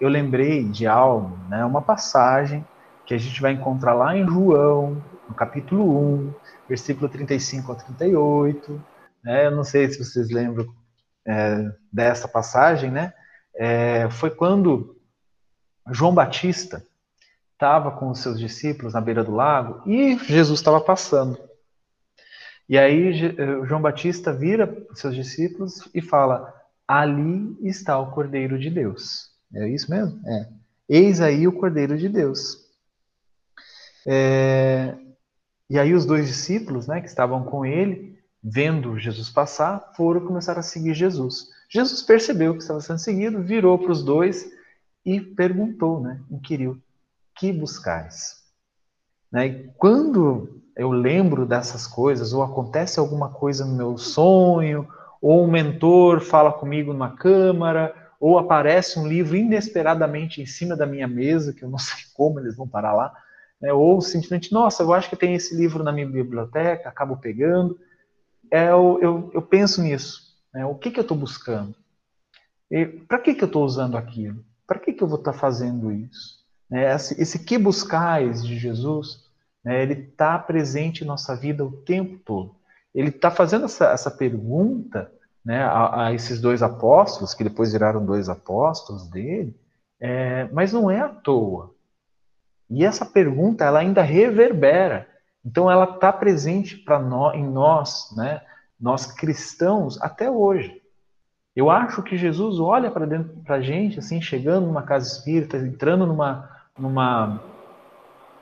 [0.00, 1.62] eu lembrei de algo, né?
[1.62, 2.64] Uma passagem
[3.10, 6.34] que a gente vai encontrar lá em João, no capítulo 1,
[6.68, 8.84] versículo 35 a 38.
[9.24, 9.46] Né?
[9.46, 10.72] Eu não sei se vocês lembram
[11.26, 13.12] é, dessa passagem, né?
[13.52, 14.96] É, foi quando
[15.90, 16.86] João Batista
[17.54, 21.36] estava com os seus discípulos na beira do lago e Jesus estava passando.
[22.68, 26.54] E aí eh, João Batista vira seus discípulos e fala:
[26.86, 29.32] Ali está o Cordeiro de Deus.
[29.52, 30.20] É isso mesmo?
[30.24, 30.48] É.
[30.88, 32.69] Eis aí o Cordeiro de Deus.
[34.06, 34.96] É...
[35.68, 40.58] E aí os dois discípulos, né, que estavam com ele, vendo Jesus passar, foram começar
[40.58, 41.48] a seguir Jesus.
[41.68, 44.50] Jesus percebeu que estava sendo seguido, virou para os dois
[45.04, 46.80] e perguntou, né, inquiriu:
[47.36, 48.40] Que buscais?
[49.30, 54.88] Né, e quando eu lembro dessas coisas, ou acontece alguma coisa no meu sonho,
[55.20, 60.86] ou um mentor fala comigo numa câmara, ou aparece um livro inesperadamente em cima da
[60.86, 63.12] minha mesa, que eu não sei como eles vão parar lá,
[63.60, 63.72] né?
[63.72, 67.78] ou simplesmente, nossa, eu acho que tem esse livro na minha biblioteca, acabo pegando.
[68.50, 70.36] É, eu, eu, eu penso nisso.
[70.52, 70.64] Né?
[70.64, 71.74] O que, que eu estou buscando?
[73.08, 74.44] Para que, que eu estou usando aquilo?
[74.66, 76.40] Para que, que eu vou estar tá fazendo isso?
[76.68, 76.94] Né?
[76.94, 79.30] Esse, esse que buscais de Jesus
[79.64, 79.82] né?
[79.82, 82.56] Ele está presente em nossa vida o tempo todo.
[82.94, 85.12] Ele está fazendo essa, essa pergunta
[85.44, 89.56] né, a, a, esses dois apóstolos, que depois viraram dois apóstolos dele,
[90.00, 91.74] é, mas não é à toa.
[92.70, 95.08] E essa pergunta ela ainda reverbera.
[95.44, 98.42] Então ela está presente para nós, em nós, né,
[98.80, 100.80] nós cristãos, até hoje.
[101.56, 106.06] Eu acho que Jesus olha para dentro para gente, assim, chegando numa casa espírita, entrando
[106.06, 106.48] numa,
[106.78, 107.42] numa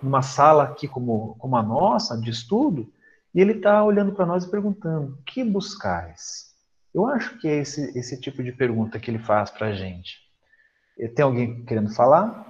[0.03, 2.91] numa sala aqui como, como a nossa, de estudo,
[3.35, 6.49] e ele está olhando para nós e perguntando: que buscais?
[6.95, 10.17] Eu acho que é esse, esse tipo de pergunta que ele faz para a gente.
[11.15, 12.47] Tem alguém querendo falar?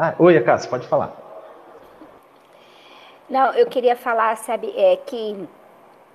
[0.00, 1.12] Ah, oi, Cássia, pode falar.
[3.28, 5.16] Não, eu queria falar, sabe, é que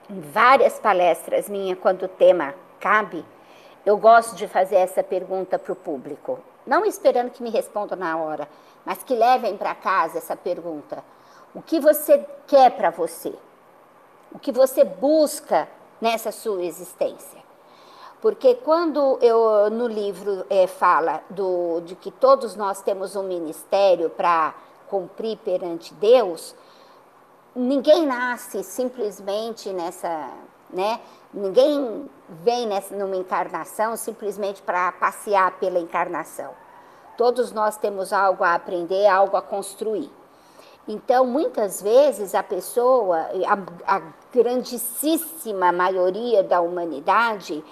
[0.10, 3.26] em várias palestras minhas, quando o tema cabe,
[3.86, 8.16] eu gosto de fazer essa pergunta para o público, não esperando que me respondam na
[8.16, 8.48] hora,
[8.86, 11.04] mas que levem para casa essa pergunta.
[11.54, 13.34] O que você quer para você?
[14.32, 15.68] O que você busca
[16.00, 17.43] nessa sua existência?
[18.24, 24.10] Porque quando eu no livro é, fala do, de que todos nós temos um ministério
[24.10, 24.54] para
[24.88, 26.56] cumprir perante Deus,
[27.54, 30.30] ninguém nasce simplesmente nessa,
[30.70, 31.02] né?
[31.34, 36.52] Ninguém vem nessa, numa encarnação simplesmente para passear pela encarnação.
[37.18, 40.10] Todos nós temos algo a aprender, algo a construir.
[40.88, 44.02] Então, muitas vezes, a pessoa, a, a
[44.34, 47.64] grandíssima maioria da humanidade,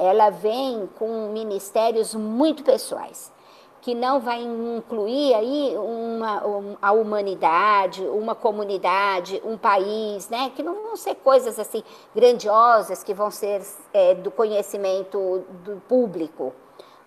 [0.00, 3.32] ela vem com ministérios muito pessoais
[3.80, 10.52] que não vai incluir aí uma, a humanidade, uma comunidade, um país, né?
[10.54, 11.82] que não vão ser coisas assim
[12.14, 16.52] grandiosas que vão ser é, do conhecimento do público,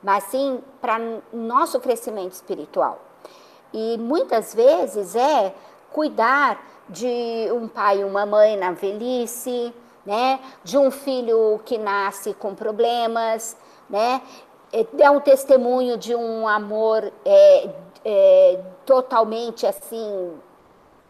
[0.02, 1.00] mas sim para
[1.32, 3.00] nosso crescimento espiritual.
[3.72, 5.54] E muitas vezes é
[5.92, 9.74] cuidar de um pai e uma mãe na velhice,
[10.06, 10.40] né?
[10.64, 13.58] de um filho que nasce com problemas,
[13.90, 14.22] né?
[14.98, 17.70] é um testemunho de um amor é,
[18.04, 20.34] é, totalmente assim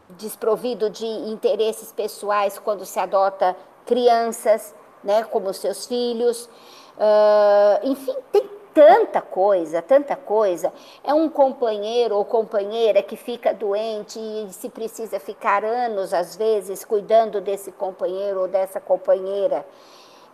[0.10, 6.50] desprovido de interesses pessoais quando se adota crianças, né, como seus filhos.
[6.98, 10.74] Uh, enfim, tem tanta coisa, tanta coisa.
[11.04, 16.84] É um companheiro ou companheira que fica doente e se precisa ficar anos, às vezes,
[16.84, 19.66] cuidando desse companheiro ou dessa companheira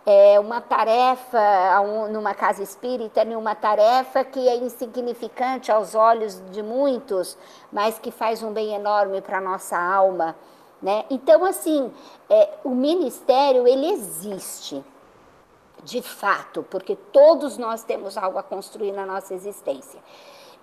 [0.06, 1.38] é uma tarefa
[2.10, 7.36] numa casa espírita, uma tarefa que é insignificante aos olhos de muitos,
[7.70, 10.36] mas que faz um bem enorme para a nossa alma.
[10.80, 11.04] Né?
[11.10, 11.92] Então, assim,
[12.28, 14.82] é, o ministério, ele existe,
[15.84, 20.00] de fato, porque todos nós temos algo a construir na nossa existência.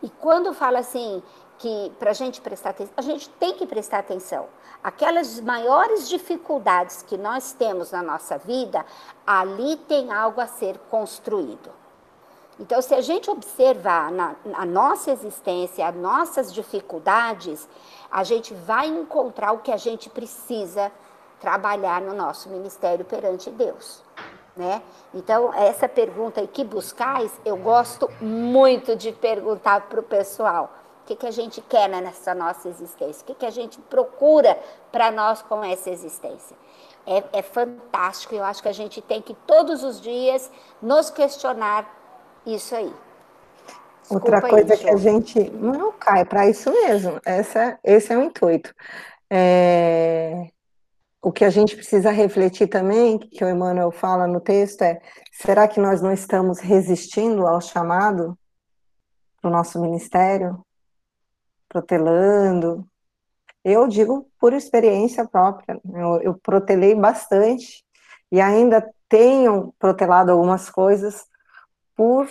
[0.02, 1.24] E quando fala assim,
[1.58, 4.48] que para a gente prestar atenção, a gente tem que prestar atenção.
[4.84, 8.86] Aquelas maiores dificuldades que nós temos na nossa vida,
[9.26, 11.72] ali tem algo a ser construído.
[12.60, 17.68] Então, se a gente observar na, a nossa existência, as nossas dificuldades,
[18.12, 20.92] a gente vai encontrar o que a gente precisa
[21.40, 24.02] trabalhar no nosso ministério perante Deus.
[24.58, 24.82] Né?
[25.14, 30.74] Então, essa pergunta aí, que buscais, eu gosto muito de perguntar para o pessoal
[31.06, 34.60] que, que a gente quer nessa nossa existência, o que, que a gente procura
[34.92, 36.58] para nós com essa existência.
[37.06, 40.52] É, é fantástico, eu acho que a gente tem que todos os dias
[40.82, 41.88] nos questionar
[42.46, 42.94] isso aí.
[44.02, 48.18] Desculpa Outra coisa aí, que a gente não cai para isso mesmo, essa, esse é
[48.18, 48.74] o intuito.
[49.30, 50.50] É,
[51.22, 55.02] o que a gente precisa refletir também, que o Emmanuel fala no texto, é:
[55.32, 58.38] será que nós não estamos resistindo ao chamado
[59.42, 60.64] para o nosso ministério?
[61.68, 62.88] protelando.
[63.64, 67.84] Eu digo por experiência própria, eu, eu protelei bastante
[68.32, 71.26] e ainda tenho protelado algumas coisas
[71.96, 72.30] por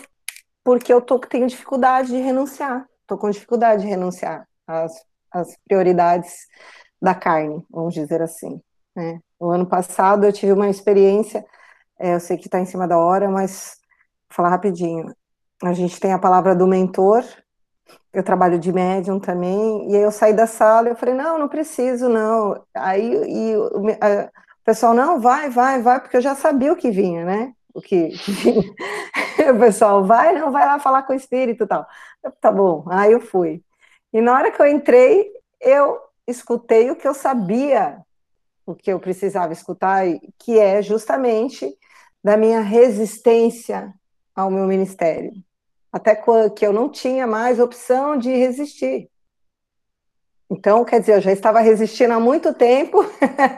[0.64, 4.92] porque eu tô, tenho dificuldade de renunciar, estou com dificuldade de renunciar às,
[5.30, 6.48] às prioridades
[7.00, 8.60] da carne, vamos dizer assim.
[8.96, 9.20] Né?
[9.38, 11.44] O ano passado eu tive uma experiência,
[11.98, 13.76] é, eu sei que está em cima da hora, mas
[14.28, 15.14] vou falar rapidinho.
[15.62, 17.24] A gente tem a palavra do mentor,
[18.12, 21.48] eu trabalho de médium também, e aí eu saí da sala, eu falei, não, não
[21.48, 22.64] preciso, não.
[22.74, 26.76] Aí e, o, a, o pessoal, não, vai, vai, vai, porque eu já sabia o
[26.76, 27.52] que vinha, né?
[27.74, 28.72] O que, que vinha.
[29.54, 31.86] o pessoal, vai, não, vai lá falar com o espírito e tal.
[32.24, 33.62] Eu, tá bom, aí eu fui.
[34.12, 35.30] E na hora que eu entrei,
[35.60, 37.98] eu escutei o que eu sabia,
[38.66, 40.04] o que eu precisava escutar,
[40.38, 41.72] que é justamente
[42.22, 43.94] da minha resistência
[44.34, 45.32] ao meu ministério
[45.96, 46.14] até
[46.54, 49.08] que eu não tinha mais opção de resistir.
[50.48, 53.04] Então, quer dizer, eu já estava resistindo há muito tempo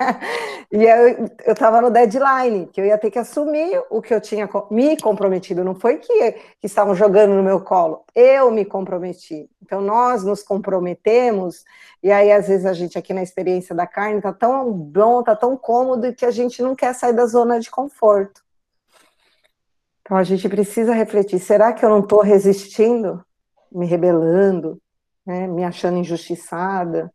[0.73, 4.49] e eu estava no deadline, que eu ia ter que assumir o que eu tinha
[4.71, 5.63] me comprometido.
[5.63, 9.51] Não foi que, que estavam jogando no meu colo, eu me comprometi.
[9.63, 11.63] Então, nós nos comprometemos,
[12.03, 15.37] e aí, às vezes, a gente aqui na experiência da carne está tão bom, está
[15.37, 18.43] tão cômodo, que a gente não quer sair da zona de conforto.
[20.09, 23.23] Então a gente precisa refletir: será que eu não estou resistindo,
[23.71, 24.81] me rebelando,
[25.29, 27.13] né, me achando injustiçada?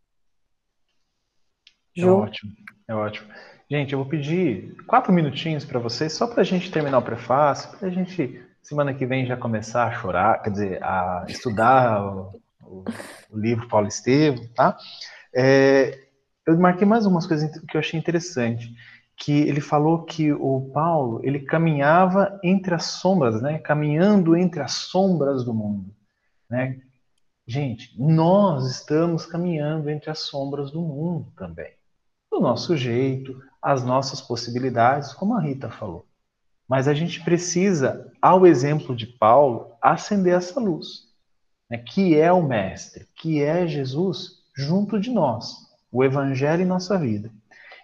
[1.97, 2.07] É Ju?
[2.07, 2.51] É ótimo,
[2.89, 3.27] é ótimo.
[3.69, 7.75] Gente, eu vou pedir quatro minutinhos para vocês, só para a gente terminar o prefácio,
[7.75, 12.39] para a gente, semana que vem, já começar a chorar, quer dizer, a estudar o,
[12.61, 12.83] o,
[13.31, 14.77] o livro Paulo Estevam, tá?
[15.35, 15.99] É,
[16.45, 18.71] eu marquei mais umas coisas que eu achei interessante.
[19.17, 23.57] que ele falou que o Paulo ele caminhava entre as sombras, né?
[23.57, 25.95] Caminhando entre as sombras do mundo,
[26.49, 26.79] né?
[27.53, 31.71] Gente, nós estamos caminhando entre as sombras do mundo também,
[32.31, 36.03] do nosso jeito, as nossas possibilidades, como a Rita falou.
[36.67, 41.09] Mas a gente precisa, ao exemplo de Paulo, acender essa luz,
[41.69, 41.77] né?
[41.77, 45.55] Que é o Mestre, que é Jesus junto de nós,
[45.91, 47.31] o Evangelho em nossa vida.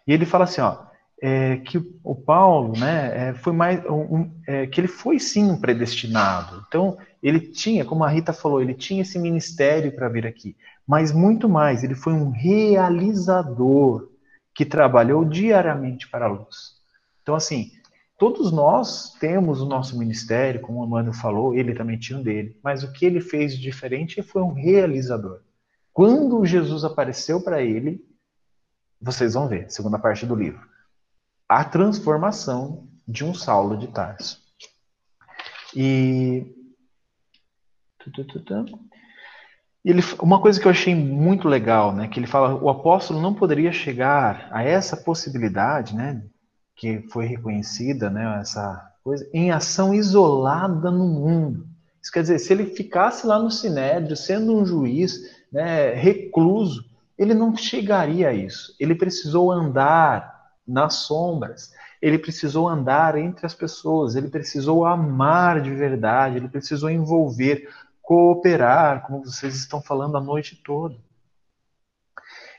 [0.08, 0.90] E ele fala assim, ó
[1.22, 5.60] é, que o Paulo, né, é, foi mais um, é, que ele foi sim um
[5.60, 6.64] predestinado.
[6.68, 10.56] Então ele tinha, como a Rita falou, ele tinha esse ministério para vir aqui,
[10.88, 14.10] mas muito mais, ele foi um realizador
[14.54, 16.76] que trabalhou diariamente para a luz.
[17.22, 17.72] Então assim,
[18.18, 22.58] todos nós temos o nosso ministério, como o Emmanuel falou, ele também tinha um dele,
[22.64, 25.42] mas o que ele fez de diferente foi um realizador.
[25.94, 28.04] Quando Jesus apareceu para ele,
[29.02, 30.70] vocês vão ver, segunda parte do livro
[31.50, 34.40] a transformação de um Saulo de Tarso.
[35.76, 36.56] E
[39.84, 43.34] ele, uma coisa que eu achei muito legal, né, que ele fala, o apóstolo não
[43.34, 46.22] poderia chegar a essa possibilidade, né,
[46.76, 51.68] que foi reconhecida, né, essa coisa, em ação isolada no mundo.
[52.02, 55.20] Isso quer dizer, se ele ficasse lá no Sinédrio, sendo um juiz,
[55.52, 56.86] né, recluso,
[57.18, 58.74] ele não chegaria a isso.
[58.80, 61.72] Ele precisou andar nas sombras.
[62.02, 67.68] Ele precisou andar entre as pessoas, ele precisou amar de verdade, ele precisou envolver,
[68.10, 70.98] cooperar, como vocês estão falando a noite toda.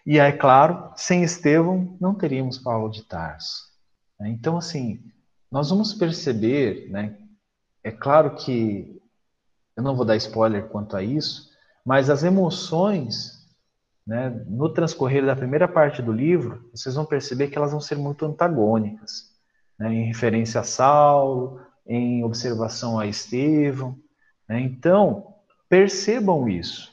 [0.07, 3.69] E é claro, sem Estevão não teríamos Paulo de Tarso.
[4.21, 5.03] Então, assim,
[5.51, 7.19] nós vamos perceber, né?
[7.83, 9.03] É claro que
[9.77, 11.51] eu não vou dar spoiler quanto a isso,
[11.85, 13.45] mas as emoções
[14.07, 17.97] né, no transcorrer da primeira parte do livro, vocês vão perceber que elas vão ser
[17.97, 19.33] muito antagônicas,
[19.77, 23.99] né, em referência a Saulo, em observação a Estevão.
[24.49, 25.30] Né, então,
[25.71, 26.91] percebam isso.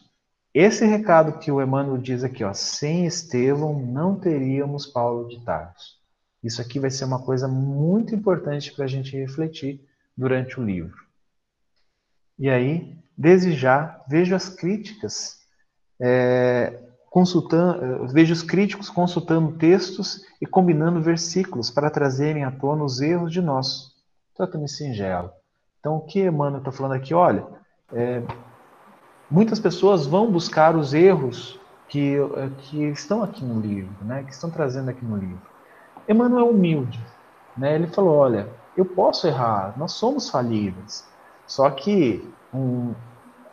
[0.53, 5.97] Esse recado que o Emmanuel diz aqui, ó, sem Estevão não teríamos Paulo de Tarso.
[6.43, 9.82] Isso aqui vai ser uma coisa muito importante para a gente refletir
[10.15, 10.95] durante o livro.
[12.38, 15.39] E aí, desde já, vejo as críticas
[15.99, 22.84] é, consultando, eh, vejo os críticos consultando textos e combinando versículos para trazerem à tona
[22.84, 23.95] os erros de nós.
[24.36, 25.32] Trata-me singelo.
[25.80, 27.15] Então, o que Emmanuel está falando aqui?
[27.15, 27.47] Olha,
[27.91, 28.21] é,
[29.30, 34.32] muitas pessoas vão buscar os erros que, eh, que estão aqui no livro, né, que
[34.32, 35.41] estão trazendo aqui no livro.
[36.07, 36.99] Emmanuel é humilde.
[37.55, 41.05] Né, ele falou: olha, eu posso errar, nós somos falíveis.
[41.45, 42.93] Só que um,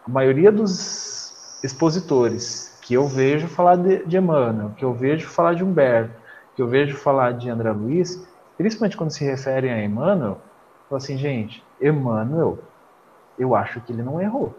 [0.07, 5.55] a maioria dos expositores que eu vejo falar de, de Emmanuel, que eu vejo falar
[5.55, 6.15] de Humberto,
[6.55, 8.23] que eu vejo falar de André Luiz,
[8.59, 10.39] principalmente quando se referem a Emmanuel,
[10.89, 12.59] falo assim, gente, Emmanuel,
[13.39, 14.55] eu acho que ele não errou.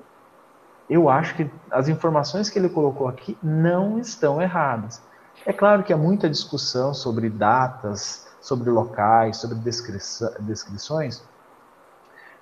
[0.89, 5.01] Eu acho que as informações que ele colocou aqui não estão erradas.
[5.45, 11.23] É claro que há muita discussão sobre datas, sobre locais, sobre descrições,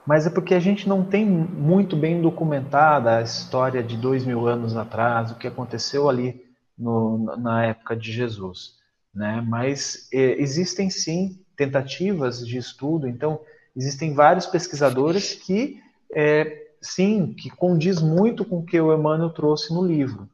[0.06, 4.48] mas é porque a gente não tem muito bem documentada a história de dois mil
[4.48, 6.46] anos atrás, o que aconteceu ali
[6.78, 8.74] no, na época de Jesus.
[9.14, 9.44] Né?
[9.48, 13.40] Mas é, existem sim tentativas de estudo, então
[13.76, 15.82] existem vários pesquisadores que
[16.14, 20.30] é, sim, que condiz muito com o que o Emmanuel trouxe no livro.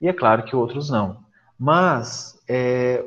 [0.00, 1.24] E é claro que outros não.
[1.58, 3.04] Mas é,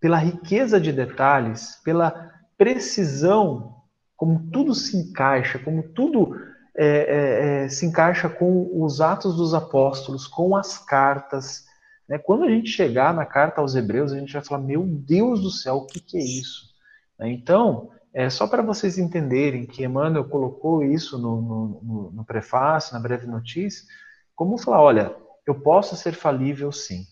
[0.00, 3.74] pela riqueza de detalhes, pela precisão
[4.16, 6.36] como tudo se encaixa, como tudo
[6.76, 11.64] é, é, é, se encaixa com os Atos dos Apóstolos, com as cartas.
[12.08, 12.18] Né?
[12.18, 15.50] Quando a gente chegar na carta aos Hebreus, a gente vai falar: Meu Deus do
[15.50, 16.70] céu, o que, que é isso?
[17.18, 17.30] Né?
[17.30, 23.00] Então, é só para vocês entenderem que Emmanuel colocou isso no, no, no prefácio, na
[23.00, 23.84] breve notícia,
[24.36, 27.04] como falar: olha, eu posso ser falível sim,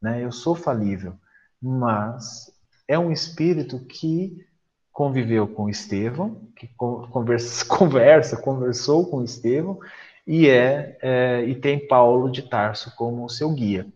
[0.00, 0.22] né?
[0.22, 1.14] eu sou falível,
[1.60, 2.52] mas
[2.86, 4.44] é um espírito que
[4.92, 9.78] conviveu com Estevão, que conversa, conversa conversou com Estevão,
[10.26, 13.86] e, é, é, e tem Paulo de Tarso como seu guia.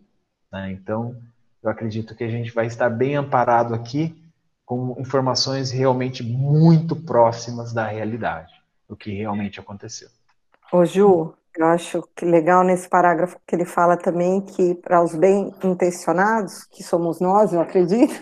[0.51, 0.71] Né?
[0.71, 1.15] Então,
[1.61, 4.26] eu acredito que a gente vai estar bem amparado aqui
[4.67, 8.53] com informações realmente muito próximas da realidade,
[8.87, 10.09] do que realmente aconteceu.
[10.73, 15.15] Ô Ju, eu acho que legal nesse parágrafo que ele fala também que para os
[15.15, 18.13] bem intencionados, que somos nós, eu acredito,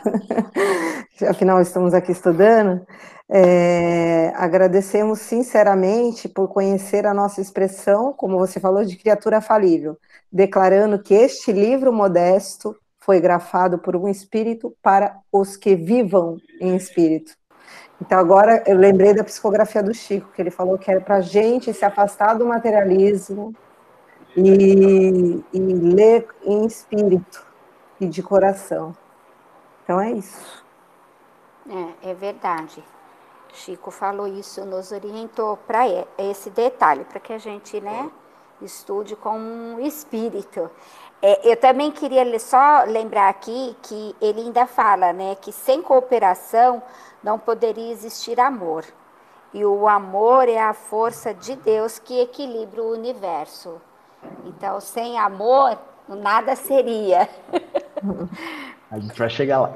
[1.28, 2.86] afinal estamos aqui estudando,
[3.28, 9.98] é, agradecemos sinceramente por conhecer a nossa expressão, como você falou, de criatura falível,
[10.32, 12.76] declarando que este livro modesto
[13.06, 17.34] foi grafado por um espírito para os que vivam em espírito.
[18.02, 21.22] Então, agora eu lembrei da psicografia do Chico, que ele falou que era para a
[21.22, 23.54] gente se afastar do materialismo
[24.36, 27.46] e, e ler em espírito
[28.02, 28.96] e de coração.
[29.84, 30.66] Então, é isso.
[31.70, 32.84] É, é verdade.
[33.54, 35.86] Chico falou isso, nos orientou para
[36.18, 38.10] esse detalhe, para que a gente né,
[38.62, 40.70] estude com um espírito.
[41.28, 46.84] É, eu também queria só lembrar aqui que ele ainda fala né, que sem cooperação
[47.24, 48.86] não poderia existir amor.
[49.52, 53.82] E o amor é a força de Deus que equilibra o universo.
[54.46, 57.28] Então, sem amor, nada seria.
[58.92, 59.74] A gente vai chegar lá.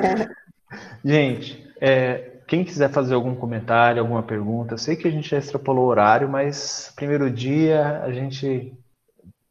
[1.04, 5.84] gente, é, quem quiser fazer algum comentário, alguma pergunta, sei que a gente já extrapolou
[5.84, 8.72] o horário, mas primeiro dia a gente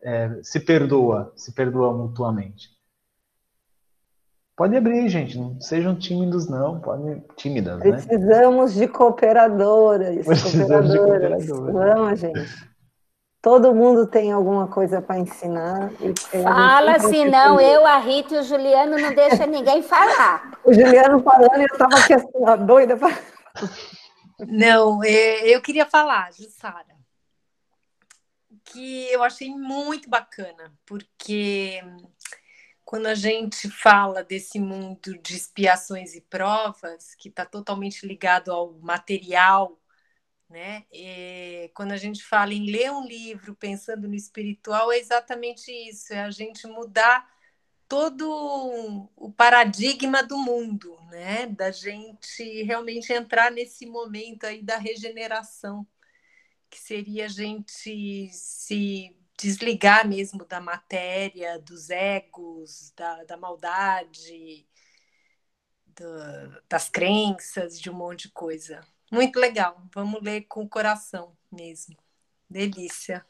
[0.04, 2.70] é, se perdoa, se perdoa mutuamente.
[4.56, 5.38] Pode abrir, gente.
[5.38, 6.80] Não sejam tímidos, não.
[6.80, 7.92] Podem tímidas, né?
[7.92, 10.26] Precisamos de cooperadoras.
[10.26, 11.44] Precisamos cooperadoras.
[11.44, 11.96] de cooperadoras.
[11.96, 12.72] Vamos, gente.
[13.42, 15.90] Todo mundo tem alguma coisa para ensinar.
[16.44, 20.52] Fala, senão eu, a Rita e o Juliano não deixa ninguém falar.
[20.64, 22.28] O Juliano falando, eu estava aqui assim,
[22.68, 23.18] doida para.
[24.48, 26.86] Não, é, eu queria falar, Jussara,
[28.72, 31.82] que eu achei muito bacana, porque
[32.86, 38.74] quando a gente fala desse mundo de expiações e provas, que está totalmente ligado ao
[38.80, 39.78] material,
[40.50, 40.86] né?
[40.92, 46.14] E quando a gente fala em ler um livro pensando no espiritual, é exatamente isso,
[46.14, 47.30] é a gente mudar
[47.88, 51.46] todo o paradigma do mundo, né?
[51.48, 55.86] Da gente realmente entrar nesse momento aí da regeneração
[56.72, 64.66] que seria a gente se desligar mesmo da matéria, dos egos, da, da maldade,
[65.88, 68.80] do, das crenças, de um monte de coisa.
[69.12, 69.84] Muito legal.
[69.94, 71.98] Vamos ler com o coração mesmo.
[72.50, 73.26] Delícia.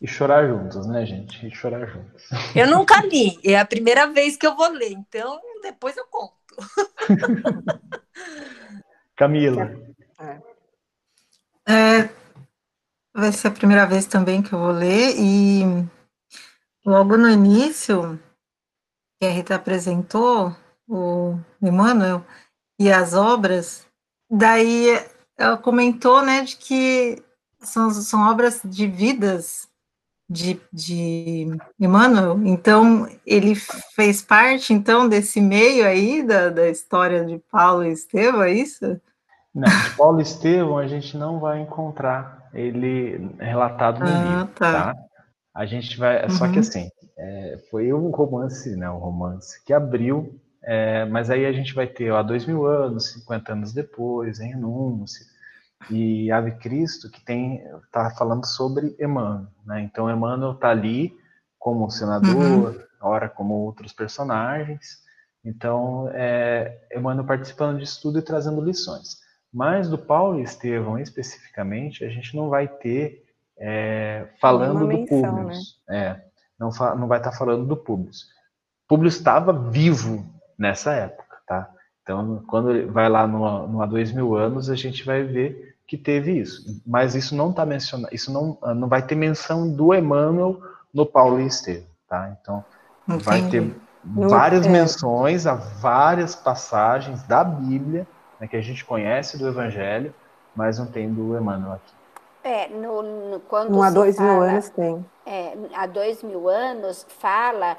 [0.00, 1.46] E chorar juntos, né, gente?
[1.46, 2.28] E chorar juntos.
[2.54, 6.34] Eu nunca li, é a primeira vez que eu vou ler, então depois eu conto.
[9.16, 9.70] Camila.
[10.20, 10.58] É.
[11.70, 12.08] É,
[13.18, 15.64] Vai ser a primeira vez também que eu vou ler, e
[16.86, 18.16] logo no início,
[19.18, 20.54] que a Rita apresentou,
[20.86, 22.24] o Emmanuel,
[22.78, 23.84] e as obras,
[24.30, 25.04] daí
[25.36, 27.20] ela comentou, né, de que
[27.58, 29.68] são, são obras de vidas
[30.30, 33.56] de, de Emmanuel, então ele
[33.96, 39.00] fez parte, então, desse meio aí da, da história de Paulo e Estevão, é isso?
[39.52, 44.54] Não, de Paulo e Estevão a gente não vai encontrar ele relatado no ah, livro,
[44.54, 44.72] tá.
[44.72, 44.94] tá.
[45.54, 46.30] A gente vai, uhum.
[46.30, 46.60] só que uhum.
[46.60, 51.74] assim, é, foi um romance, né, um romance que abriu, é, mas aí a gente
[51.74, 55.26] vai ter há dois mil anos, 50 anos depois, em Renúncio,
[55.90, 61.12] e Ave Cristo, que tem, tá falando sobre Emmanuel, né, então Emmanuel tá ali
[61.58, 62.84] como senador, uhum.
[63.00, 64.98] ora como outros personagens,
[65.44, 69.27] então é, Emmanuel participando de estudo e trazendo lições.
[69.52, 73.24] Mas do Paulo e Estevão especificamente, a gente não vai ter
[73.58, 75.46] é, falando do Públio.
[75.46, 75.54] Né?
[75.88, 76.20] É,
[76.58, 78.10] não, não vai estar tá falando do Públio.
[78.86, 80.24] Públio estava vivo
[80.58, 81.70] nessa época, tá?
[82.02, 85.96] Então, quando vai lá no, no há dois mil anos, a gente vai ver que
[85.96, 86.82] teve isso.
[86.86, 90.60] Mas isso não está mencionado, isso não, não vai ter menção do Emmanuel
[90.92, 92.36] no Paulo e Estevão, tá?
[92.40, 92.64] Então,
[93.06, 93.24] Entendi.
[93.24, 93.74] vai ter
[94.04, 94.68] várias é.
[94.68, 98.06] menções a várias passagens da Bíblia
[98.40, 100.14] né, que a gente conhece do Evangelho,
[100.54, 101.98] mas não tem do Emmanuel aqui.
[102.42, 105.06] É, no, no quando no há dois fala, mil anos tem.
[105.26, 107.76] É, há dois mil anos fala,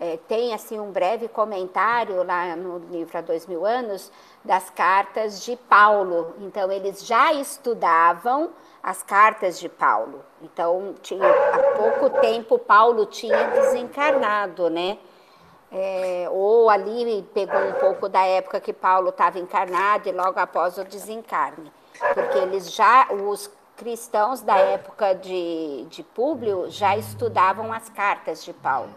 [0.00, 4.10] é, tem assim um breve comentário lá no livro há dois mil anos
[4.44, 6.34] das cartas de Paulo.
[6.40, 8.50] Então eles já estudavam
[8.82, 10.24] as cartas de Paulo.
[10.42, 14.98] Então tinha há pouco tempo Paulo tinha desencarnado, né?
[15.70, 20.78] É, ou ali pegou um pouco da época que Paulo estava encarnado e logo após
[20.78, 21.70] o desencarne,
[22.14, 28.52] porque eles já, os cristãos da época de, de Públio já estudavam as cartas de
[28.52, 28.90] Paulo.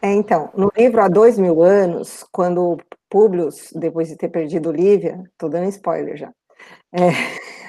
[0.00, 2.78] É, então, no livro há dois mil anos, quando
[3.10, 6.32] Públio, depois de ter perdido Lívia, estou dando spoiler já,
[6.92, 7.10] é,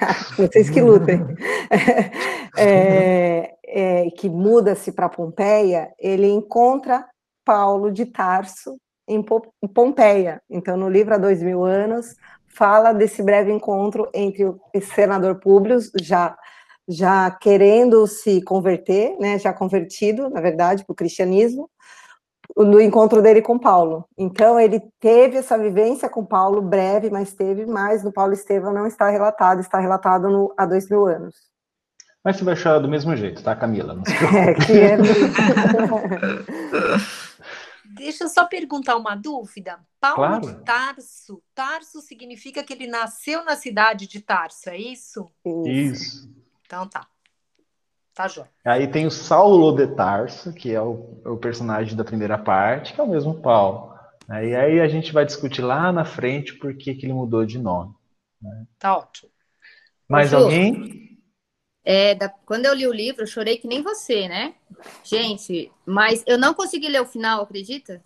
[0.36, 1.20] vocês que lutem,
[2.56, 7.04] é, é, que muda-se para Pompeia, ele encontra
[7.50, 8.76] Paulo de Tarso,
[9.08, 9.20] em
[9.74, 10.40] Pompeia.
[10.48, 12.14] Então, no livro Há Dois Mil Anos,
[12.46, 14.60] fala desse breve encontro entre o
[14.94, 16.36] senador Públio, já,
[16.88, 21.68] já querendo se converter, né, já convertido, na verdade, para o cristianismo,
[22.56, 24.04] no encontro dele com Paulo.
[24.16, 28.04] Então, ele teve essa vivência com Paulo, breve, mas teve mais.
[28.04, 31.34] No Paulo Estevão não está relatado, está relatado no, há dois mil anos.
[32.22, 33.94] Mas você vai chorar do mesmo jeito, tá, Camila?
[33.94, 34.04] Não
[34.38, 34.96] é, que é
[38.00, 39.78] Deixa eu só perguntar uma dúvida.
[40.00, 40.40] Paulo claro.
[40.40, 45.30] de Tarso, Tarso significa que ele nasceu na cidade de Tarso, é isso?
[45.66, 46.32] Isso.
[46.64, 47.06] Então tá.
[48.14, 48.48] Tá, João.
[48.64, 53.00] Aí tem o Saulo de Tarso, que é o, o personagem da primeira parte, que
[53.00, 53.94] é o mesmo Paulo.
[54.28, 57.58] E aí a gente vai discutir lá na frente por que, que ele mudou de
[57.58, 57.94] nome.
[58.40, 58.66] Né?
[58.78, 59.30] Tá ótimo.
[60.08, 61.09] Mais Ju, alguém?
[61.84, 64.54] É, da, quando eu li o livro, eu chorei que nem você, né?
[65.02, 68.02] Gente, mas eu não consegui ler o final, acredita?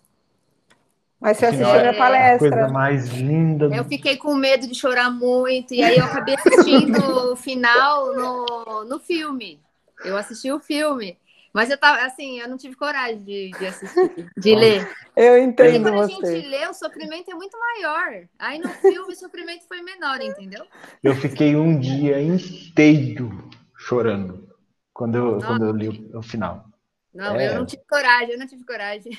[1.19, 2.49] Mas você assistiu minha palestra.
[2.49, 3.65] Coisa mais linda.
[3.75, 6.99] Eu fiquei com medo de chorar muito, e aí eu acabei assistindo
[7.31, 9.59] o final no, no filme.
[10.03, 11.17] Eu assisti o filme.
[11.53, 14.89] Mas eu tava, assim, eu não tive coragem de, de assistir, de ler.
[15.15, 16.27] Eu entendo Porque quando você.
[16.27, 18.27] a gente lê, o sofrimento é muito maior.
[18.37, 20.65] Aí no filme o sofrimento foi menor, entendeu?
[21.01, 23.49] Eu fiquei um dia inteiro
[23.85, 24.49] chorando
[24.91, 26.65] quando eu, quando eu li o, o final.
[27.13, 27.49] Não, é...
[27.49, 29.17] eu não tive coragem, eu não tive coragem.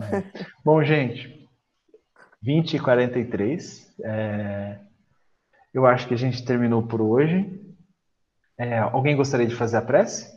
[0.00, 0.44] É.
[0.64, 1.48] Bom, gente,
[2.42, 3.94] 20 e 43.
[4.02, 4.78] É...
[5.72, 7.48] Eu acho que a gente terminou por hoje.
[8.58, 10.28] É, alguém gostaria de fazer a prece?